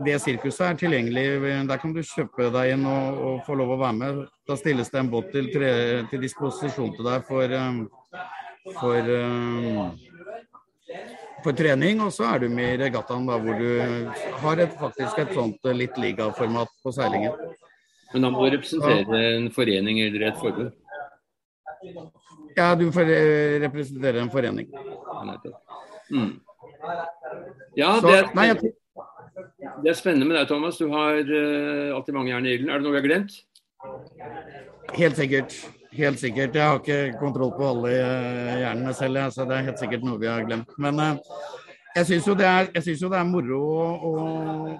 det 0.07 0.19
sirkuset 0.23 0.63
er 0.63 0.79
tilgjengelig. 0.79 1.25
Der 1.67 1.81
kan 1.83 1.95
du 1.97 2.03
kjøpe 2.07 2.53
deg 2.55 2.75
inn 2.77 2.85
og, 2.87 3.19
og, 3.19 3.41
få 3.47 3.57
lov 3.59 3.73
å 3.75 3.81
være 3.81 3.97
med. 3.99 4.21
Da 4.47 4.55
stilles 4.61 4.93
det 4.93 5.01
en 5.01 5.11
båt 5.11 5.33
til, 5.35 5.49
til 5.51 6.23
disposisjon 6.23 6.95
til 6.95 7.09
deg 7.09 7.27
for, 7.27 7.57
for, 8.77 9.11
for, 11.43 11.53
trening. 11.57 12.05
Og 12.05 12.15
så 12.15 12.29
er 12.31 12.45
du 12.45 12.49
med 12.53 12.77
i 12.77 12.81
regattaen 12.85 13.27
da, 13.27 13.41
hvor 13.41 13.59
du 13.59 14.13
har 14.45 14.63
et, 14.63 14.79
faktisk 14.79 15.25
et 15.25 15.35
sånt 15.35 15.71
litt 15.75 15.99
ligaformat 15.99 16.79
på 16.85 16.95
seilingen. 16.95 17.35
Men 18.13 18.29
da 18.29 18.31
må 18.31 18.45
du 18.45 18.55
representere 18.55 19.25
en 19.33 19.51
forening 19.57 20.05
eller 20.05 20.29
et 20.29 20.45
forbund? 20.45 20.77
Ja, 22.57 22.73
du 22.79 22.89
får 22.93 23.11
representere 23.67 24.23
en 24.23 24.33
forening. 24.33 24.71
Mm. 26.11 26.33
Ja, 27.77 27.97
det 28.01 28.13
er, 28.15 28.29
nei, 28.37 28.47
jeg... 28.49 28.73
det 29.83 29.91
er, 29.91 29.99
spennende 29.99 30.29
med 30.29 30.39
deg, 30.39 30.49
Thomas. 30.49 30.79
Du 30.81 30.89
har 30.93 31.19
uh, 31.21 31.97
alltid 31.97 32.17
mange 32.17 32.33
jern 32.33 32.49
i 32.49 32.55
ilden. 32.57 32.71
Er 32.73 32.81
det 32.81 32.87
noe 32.87 32.95
vi 32.97 33.03
har 33.03 33.09
glemt? 33.09 33.37
Helt 34.97 35.19
sikkert. 35.19 35.59
Helt 35.97 36.21
sikkert. 36.21 36.57
Jeg 36.57 36.65
har 36.65 36.81
ikke 36.81 37.19
kontroll 37.21 37.53
på 37.57 37.69
alle 37.71 37.93
hjernene 37.93 38.97
selv, 38.97 39.21
så 39.33 39.47
det 39.49 39.59
er 39.59 39.71
helt 39.71 39.81
sikkert 39.81 40.05
noe 40.05 40.21
vi 40.21 40.29
har 40.31 40.45
glemt. 40.49 40.73
Men 40.81 41.01
jeg 41.97 42.09
syns 42.11 42.27
jo, 42.29 42.35
jo, 42.37 43.09
det 43.09 43.19
er 43.19 43.29
moro 43.29 43.61
å, 44.05 44.11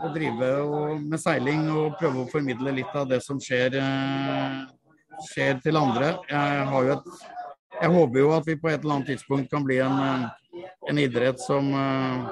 å 0.05 0.11
drive 0.13 0.51
og, 0.61 0.99
med 1.01 1.21
seiling 1.23 1.63
og 1.73 1.95
prøve 2.01 2.25
å 2.25 2.29
formidle 2.29 2.75
litt 2.77 2.93
av 2.99 3.09
det 3.09 3.23
som 3.25 3.41
skjer, 3.41 3.79
skjer 5.31 5.61
til 5.65 5.79
andre. 5.81 6.15
Jeg 6.31 6.93
et 6.97 7.11
jeg 7.81 7.93
håper 7.93 8.23
jo 8.23 8.33
at 8.37 8.47
vi 8.49 8.57
på 8.57 8.71
et 8.71 8.81
eller 8.81 8.99
annet 8.99 9.13
tidspunkt 9.13 9.51
kan 9.53 9.65
bli 9.65 9.79
en, 9.85 9.99
eh, 10.01 10.63
en 10.91 10.99
idrett 10.99 11.41
som 11.43 11.69
uh, 11.75 12.31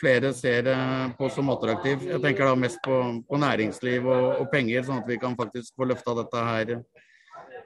flere 0.00 0.32
ser 0.36 0.68
uh, 0.68 1.08
på 1.16 1.30
som 1.32 1.48
attraktiv. 1.54 2.04
Jeg 2.10 2.20
tenker 2.20 2.50
da 2.50 2.58
mest 2.58 2.82
på, 2.84 2.98
på 3.28 3.40
næringsliv 3.40 4.04
og, 4.04 4.26
og, 4.42 4.50
penger, 4.52 4.84
sånn 4.84 5.00
at 5.00 5.08
vi 5.08 5.18
kan 5.22 5.36
faktisk 5.38 5.72
få 5.78 5.88
løfta 5.88 6.16
dette 6.20 6.44
her 6.50 6.74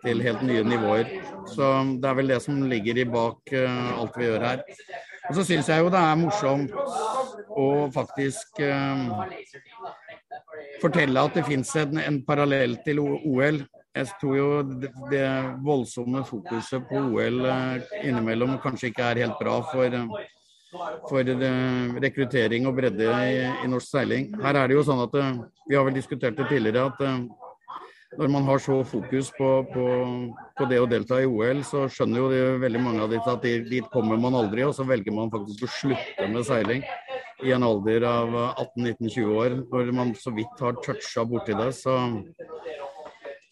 til 0.05 0.23
helt 0.23 0.45
nye 0.47 0.63
nivåer. 0.63 1.11
Så 1.51 1.73
det 1.99 2.11
er 2.11 2.19
vel 2.21 2.31
det 2.31 2.39
som 2.45 2.61
ligger 2.71 3.01
i 3.03 3.09
bak 3.11 3.51
alt 3.51 4.15
vi 4.15 4.29
gjør 4.29 4.45
her. 4.47 4.63
Og 5.29 5.35
så 5.35 5.43
syns 5.49 5.67
jeg 5.69 5.83
jo 5.83 5.91
det 5.91 5.99
er 5.99 6.21
morsomt 6.21 6.71
å 7.59 7.67
faktisk 7.91 8.63
fortelle 10.79 11.27
at 11.27 11.35
det 11.35 11.45
fins 11.49 11.75
en, 11.83 11.99
en, 11.99 12.21
parallell 12.29 12.79
til 12.87 13.03
OL. 13.03 13.59
Jeg 13.97 14.11
tror 14.21 14.35
jo 14.37 14.49
det, 14.69 14.91
det 15.11 15.29
voldsomme 15.65 16.25
fokuset 16.29 16.85
på 16.91 17.01
OL 17.09 17.41
innimellom 18.03 18.59
kanskje 18.63 18.93
ikke 18.93 19.07
er 19.09 19.23
helt 19.25 19.41
bra 19.41 19.61
for 19.73 19.97
for 21.09 21.25
rekruttering 22.05 22.67
og 22.69 22.77
bredde 22.77 23.09
i, 23.09 23.37
i, 23.65 23.69
norsk 23.71 23.89
seiling. 23.89 24.33
Her 24.43 24.59
er 24.61 24.69
det 24.69 24.77
jo 24.77 24.85
sånn 24.85 25.05
at 25.07 25.15
eh, 25.17 25.37
Vi 25.69 25.77
har 25.77 25.87
vel 25.87 25.97
diskutert 25.97 26.37
det 26.37 26.49
tidligere 26.51 26.91
at 26.91 27.01
eh, 27.05 27.23
når 28.19 28.31
man 28.33 28.47
har 28.49 28.61
så 28.61 28.79
fokus 28.89 29.31
på, 29.37 29.49
på, 29.73 29.87
på, 30.59 30.67
det 30.71 30.81
å 30.81 30.89
delta 30.89 31.21
i 31.21 31.29
OL, 31.29 31.61
så 31.65 31.85
skjønner 31.93 32.21
jo 32.21 32.29
det, 32.33 32.41
veldig 32.65 32.81
mange 32.81 33.03
av 33.05 33.13
disse 33.13 33.35
at 33.35 33.45
dit 33.45 33.91
kommer 33.93 34.17
man 34.21 34.37
aldri, 34.39 34.65
og 34.65 34.73
så 34.75 34.87
velger 34.89 35.15
man 35.15 35.33
faktisk 35.33 35.67
å 35.67 35.73
slutte 35.75 36.29
med 36.33 36.47
seiling 36.49 36.87
i 37.45 37.53
en 37.55 37.67
alder 37.69 38.07
av 38.09 38.33
18-19-20 38.65 39.37
år, 39.43 39.59
når 39.71 39.93
man 39.95 40.15
så 40.19 40.33
vidt 40.35 40.65
har 40.65 40.81
toucha 40.83 41.27
borti 41.29 41.55
det. 41.55 41.69
Så 41.77 41.95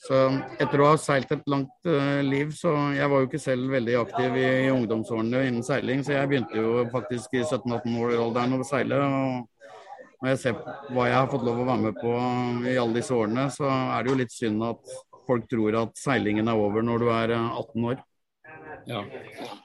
så 0.06 0.20
etter 0.62 0.82
å 0.82 0.92
ha 0.92 0.98
seilt 1.00 1.32
et 1.34 1.48
langt 1.50 1.88
uh, 1.88 2.22
liv, 2.22 2.52
så 2.54 2.72
jeg 2.94 3.10
var 3.10 3.22
jo 3.22 3.28
ikke 3.28 3.42
selv 3.42 3.72
veldig 3.74 3.96
aktiv 4.04 4.38
i, 4.38 4.46
i 4.66 4.70
ungdomsårene 4.70 5.42
innen 5.48 5.66
seiling, 5.66 6.04
så 6.06 6.14
jeg 6.14 6.30
begynte 6.30 6.60
jo 6.60 6.84
faktisk 6.92 7.34
i 7.34 7.42
17-18-årsalderen 7.42 8.56
å 8.56 8.66
seile. 8.66 9.00
og 9.02 10.20
Når 10.20 10.32
jeg 10.32 10.42
ser 10.44 10.60
hva 10.94 11.08
jeg 11.08 11.18
har 11.18 11.30
fått 11.32 11.46
lov 11.48 11.62
å 11.62 11.68
være 11.68 11.84
med 11.88 11.98
på 11.98 12.14
i 12.70 12.76
alle 12.78 13.00
disse 13.00 13.16
årene, 13.16 13.48
så 13.54 13.66
er 13.70 14.04
det 14.04 14.12
jo 14.12 14.20
litt 14.22 14.36
synd 14.36 14.68
at 14.68 14.96
folk 15.26 15.48
tror 15.50 15.80
at 15.82 15.98
seilingen 15.98 16.48
er 16.48 16.62
over 16.62 16.86
når 16.86 17.02
du 17.02 17.10
er 17.10 17.34
18 17.34 17.58
eh, 17.58 17.88
år. 17.90 18.04
Ja. 18.86 19.02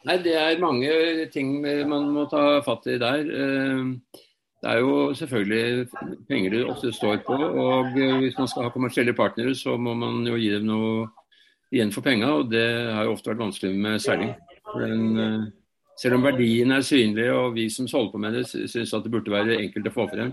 Nei, 0.10 0.18
det 0.26 0.34
er 0.40 0.62
mange 0.62 0.92
ting 1.34 1.60
man 1.62 2.10
må 2.16 2.26
ta 2.32 2.64
fatt 2.66 2.88
i 2.90 2.98
der. 3.02 3.28
Uh, 3.30 4.22
det 4.62 4.70
er 4.70 4.82
jo 4.84 5.14
selvfølgelig 5.18 5.88
penger 6.30 6.54
det 6.54 6.66
ofte 6.70 6.92
står 6.94 7.24
på. 7.26 7.34
og 7.34 7.92
Hvis 7.94 8.38
man 8.38 8.48
skal 8.48 8.68
ha 8.68 8.74
kommersielle 8.74 9.14
partnere, 9.18 9.56
så 9.56 9.78
må 9.78 9.96
man 9.98 10.22
jo 10.28 10.38
gi 10.38 10.52
dem 10.54 10.68
noe 10.70 11.08
igjen 11.74 11.92
for 11.92 12.06
penga. 12.06 12.30
Og 12.40 12.52
det 12.52 12.68
har 12.94 13.08
jo 13.08 13.16
ofte 13.16 13.32
vært 13.32 13.42
vanskelig 13.42 13.74
med 13.74 14.04
seiling. 14.04 14.36
Men 14.78 15.52
selv 16.02 16.18
om 16.18 16.24
verdien 16.26 16.72
er 16.72 16.86
synlig 16.86 17.28
og 17.34 17.56
vi 17.58 17.68
som 17.70 17.90
holder 17.92 18.14
på 18.14 18.22
med 18.22 18.38
det 18.38 18.48
syns 18.50 18.94
at 18.94 19.04
det 19.06 19.12
burde 19.14 19.34
være 19.34 19.60
enkelt 19.62 19.90
å 19.90 19.96
få 19.98 20.08
frem, 20.14 20.32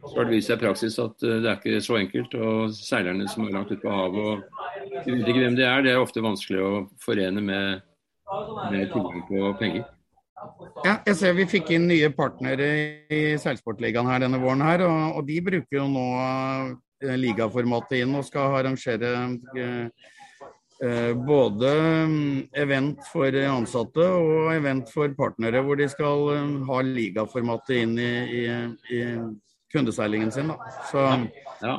så 0.00 0.16
har 0.16 0.26
det 0.26 0.34
vist 0.34 0.50
seg 0.50 0.58
i 0.58 0.62
praksis 0.64 0.96
at 1.02 1.22
eh, 1.26 1.38
det 1.42 1.50
er 1.50 1.58
ikke 1.58 1.84
så 1.84 1.98
enkelt. 2.00 2.34
Og 2.34 2.74
seilerne 2.74 3.28
som 3.30 3.46
er 3.46 3.54
langt 3.54 3.70
ute 3.70 3.82
på 3.82 3.92
havet 3.92 4.30
og 4.32 5.04
vi 5.04 5.14
vet 5.14 5.28
ikke 5.28 5.44
hvem 5.44 5.56
de 5.58 5.66
er, 5.66 5.84
det 5.84 5.92
er 5.92 6.02
ofte 6.02 6.22
vanskelig 6.24 6.62
å 6.64 6.70
forene 7.04 7.42
med, 7.44 7.82
med 8.72 8.90
tilgang 8.90 9.24
på 9.28 9.52
penger. 9.60 9.86
Ja, 10.84 10.94
jeg 11.06 11.16
ser 11.18 11.34
vi 11.36 11.48
fikk 11.48 11.72
inn 11.74 11.88
nye 11.90 12.08
partnere 12.16 12.68
i 13.12 13.20
Seilsportligaen 13.40 14.08
her 14.08 14.22
denne 14.22 14.40
våren 14.40 14.64
her, 14.64 14.84
og, 14.86 15.18
og 15.20 15.26
de 15.28 15.36
bruker 15.44 15.76
jo 15.76 15.84
nå 15.90 16.06
uh, 16.16 17.18
ligaformatet 17.20 18.00
inn 18.00 18.16
og 18.16 18.24
skal 18.24 18.56
arrangere 18.60 19.12
uh, 19.36 20.08
uh, 20.80 21.12
både 21.28 21.74
mm, 22.08 22.40
event 22.64 23.04
for 23.10 23.36
ansatte 23.44 24.08
og 24.08 24.54
event 24.54 24.92
for 24.94 25.12
partnere, 25.18 25.62
hvor 25.66 25.80
de 25.80 25.90
skal 25.92 26.32
ha 26.70 26.80
ligaformatet 26.88 27.82
inn 27.82 27.94
i, 28.00 28.10
i, 28.40 28.44
i 28.96 29.04
kundeseilingen 29.72 30.32
sin. 30.32 30.48
Da. 30.48 30.72
Så, 30.90 31.04
ja. 31.60 31.76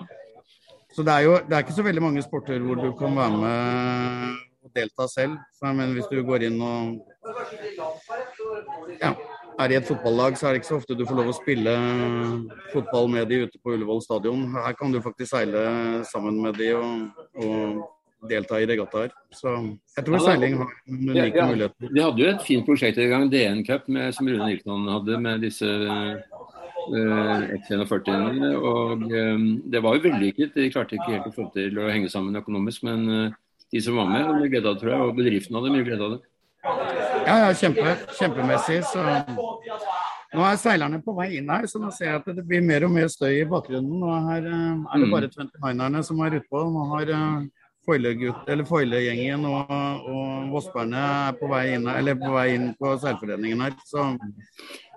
så 0.95 1.08
det 1.08 1.17
er 1.17 1.28
jo 1.28 1.36
det 1.47 1.58
er 1.58 1.65
ikke 1.65 1.80
så 1.82 1.89
veldig 1.89 2.06
mange 2.12 2.24
sporter 2.26 2.62
hvor 2.62 2.80
du 2.80 2.91
kan 3.00 3.17
være 3.17 3.41
med 3.41 4.39
og 4.62 4.76
delta 4.76 5.08
selv. 5.10 5.38
Men 5.62 5.95
hvis 5.95 6.10
du 6.12 6.21
går 6.26 6.47
inn 6.50 6.62
og 6.62 7.00
ja, 9.02 9.16
er 9.62 9.74
i 9.74 9.78
et 9.80 9.88
fotballag, 9.88 10.38
så 10.38 10.48
er 10.48 10.54
det 10.54 10.62
ikke 10.62 10.72
så 10.72 10.82
ofte 10.82 10.98
du 10.98 11.06
får 11.08 11.18
lov 11.20 11.32
å 11.32 11.38
spille 11.38 11.74
fotball 12.74 13.10
med 13.12 13.30
de 13.32 13.44
ute 13.46 13.62
på 13.62 13.76
Ullevål 13.76 14.04
stadion. 14.06 14.46
Her 14.56 14.78
kan 14.78 14.94
du 14.94 15.02
faktisk 15.04 15.34
seile 15.34 15.64
sammen 16.10 16.40
med 16.44 16.58
de 16.62 16.72
og, 16.78 17.26
og 17.42 17.82
delta 18.30 18.60
i 18.62 18.68
regattaer. 18.70 19.14
Så 19.34 19.54
jeg 19.98 20.06
tror 20.06 20.18
ja, 20.18 20.24
seiling 20.26 20.58
har 20.60 20.72
unike 20.88 21.18
ja, 21.18 21.28
ja. 21.42 21.48
muligheter. 21.50 21.90
De 21.90 22.04
hadde 22.06 22.24
jo 22.24 22.30
et 22.32 22.46
fint 22.46 22.68
prosjekt 22.68 23.02
i 23.02 23.10
gang, 23.12 23.28
DN 23.32 23.64
Cup, 23.68 23.88
med, 23.92 24.14
som 24.16 24.30
Rune 24.30 24.50
Nilton 24.50 24.90
hadde 24.94 25.22
med 25.26 25.46
disse 25.46 25.70
uh, 25.70 27.46
X41-ene. 27.60 28.52
Og 28.58 29.08
um, 29.08 29.48
det 29.74 29.84
var 29.84 29.98
jo 29.98 30.06
vellykket. 30.08 30.58
De 30.58 30.70
klarte 30.74 30.98
ikke 30.98 31.16
helt 31.16 31.32
å 31.32 31.36
få 31.36 31.48
til 31.56 31.80
å 31.82 31.90
henge 31.90 32.12
sammen 32.14 32.42
økonomisk, 32.42 32.86
men 32.88 33.08
uh, 33.10 33.40
de 33.72 33.82
som 33.84 33.98
var 33.98 34.10
med, 34.12 34.28
hadde 34.28 34.52
glede 34.52 34.68
av 34.68 34.78
det, 34.78 34.84
tror 34.84 34.94
jeg. 34.94 35.08
Og 35.08 35.18
bedriften 35.18 35.58
hadde 35.58 35.74
mye 35.74 35.88
glede 35.88 36.08
av 36.08 36.18
det. 36.18 36.22
Ja, 36.62 37.36
ja, 37.45 37.54
kjempe, 37.58 37.95
kjempemessig. 38.19 38.82
Så 38.86 39.02
nå 40.32 40.43
er 40.47 40.60
seilerne 40.62 41.02
på 41.04 41.15
vei 41.17 41.32
inn 41.39 41.50
her, 41.52 41.65
så 41.67 41.82
nå 41.82 41.89
ser 41.95 42.12
jeg 42.12 42.19
at 42.21 42.30
det 42.38 42.45
blir 42.47 42.62
mer 42.63 42.86
og 42.88 42.93
mer 42.93 43.10
støy 43.12 43.41
i 43.41 43.47
bakgrunnen. 43.50 44.04
Og 44.06 44.30
her 44.30 44.45
uh, 44.45 44.86
er 44.93 45.02
det 45.02 45.10
mm. 45.10 45.15
bare 45.15 45.32
29erne 45.34 46.04
som 46.08 46.21
er 46.26 46.38
utpå. 46.39 46.62
Nå 46.71 46.86
har 46.93 47.12
uh, 47.17 47.50
Foilegjengen 47.82 49.43
og, 49.50 49.74
og 50.06 50.54
Vossbærene 50.54 51.02
er 51.02 51.36
på 51.39 51.50
vei 51.50 51.65
inn, 51.74 51.89
eller 51.89 52.19
på 52.19 52.30
vei 52.36 52.47
inn 52.54 52.71
på 52.78 52.93
seilforeningen 53.02 53.65
her. 53.65 53.76
Så. 53.89 54.06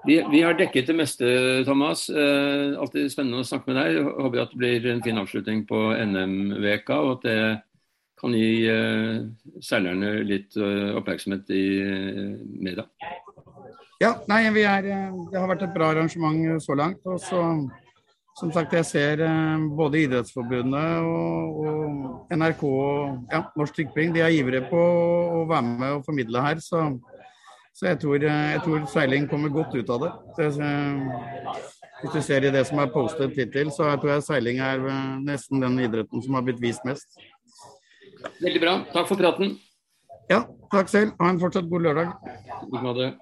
Vi, 0.05 0.19
vi, 0.29 0.43
har 0.45 0.57
dekket 0.59 0.91
det 0.91 0.97
meste, 0.99 1.29
Thomas. 1.65 2.11
Eh, 2.13 2.77
alltid 2.77 3.09
spennende 3.09 3.41
å 3.41 3.47
snakke 3.49 3.73
med 3.73 3.79
deg. 3.81 4.11
Håper 4.19 4.43
at 4.43 4.53
det 4.53 4.61
blir 4.61 4.89
en 4.93 5.01
fin 5.05 5.21
avslutning 5.23 5.63
på 5.69 5.81
NM-veka, 5.97 6.99
og 7.01 7.15
at 7.17 7.25
det 7.25 7.39
kan 8.25 8.35
gi 8.39 8.65
uh, 8.73 9.21
seilerne 9.63 10.17
litt 10.25 10.57
uh, 10.57 10.97
oppmerksomhet 10.99 11.51
i 11.53 11.65
uh, 11.85 12.35
media. 12.65 12.87
Ja, 14.01 14.15
nei, 14.29 14.43
er, 14.49 14.89
det 15.31 15.39
har 15.39 15.49
vært 15.49 15.67
et 15.67 15.75
bra 15.75 15.93
arrangement 15.93 16.63
så 16.63 16.77
langt. 16.77 17.05
og 17.05 17.21
så 17.23 17.41
som 18.35 18.51
sagt, 18.51 18.73
jeg 18.75 18.85
ser 18.89 19.21
både 19.79 20.01
Idrettsforbundet 20.03 21.05
og, 21.07 21.59
og 21.63 22.33
NRK 22.35 22.65
og 22.67 23.29
ja, 23.31 23.45
Norsk 23.55 23.77
Tipping 23.77 24.11
de 24.11 24.25
er 24.27 24.35
ivrige 24.35 24.65
på 24.67 24.81
å 24.81 25.45
være 25.47 25.63
med 25.69 26.01
og 26.01 26.03
formidle 26.09 26.43
her. 26.43 26.59
Så, 26.59 26.81
så 27.71 27.93
jeg, 27.93 28.01
tror, 28.03 28.27
jeg, 28.27 28.65
tror, 28.65 28.89
seiling 28.91 29.29
kommer 29.31 29.55
godt 29.55 29.79
ut 29.79 29.93
av 29.95 30.03
det. 30.03 30.11
Så, 30.35 30.67
hvis 32.01 32.17
du 32.17 32.27
ser 32.27 32.49
i 32.49 32.51
det 32.57 32.65
som 32.67 32.83
er 32.83 32.91
postet 32.91 33.39
hittil, 33.39 33.71
så 33.71 33.93
jeg 33.93 34.03
tror 34.03 34.17
jeg 34.17 34.27
seiling 34.27 34.59
er 34.67 34.83
nesten 35.23 35.63
den 35.63 35.79
idretten 35.87 36.27
som 36.27 36.35
har 36.35 36.43
blitt 36.49 36.59
vist 36.65 36.83
mest. 36.91 37.15
Veldig 38.41 38.63
bra. 38.63 38.75
Takk 38.95 39.11
for 39.11 39.21
praten. 39.21 39.55
Ja, 40.31 40.45
takk 40.73 40.91
selv. 40.93 41.15
Ha 41.21 41.31
en 41.33 41.41
fortsatt 41.43 41.69
god 41.71 41.87
lørdag. 41.89 42.13
I 42.65 42.71
like 42.73 42.85
måte. 42.85 43.13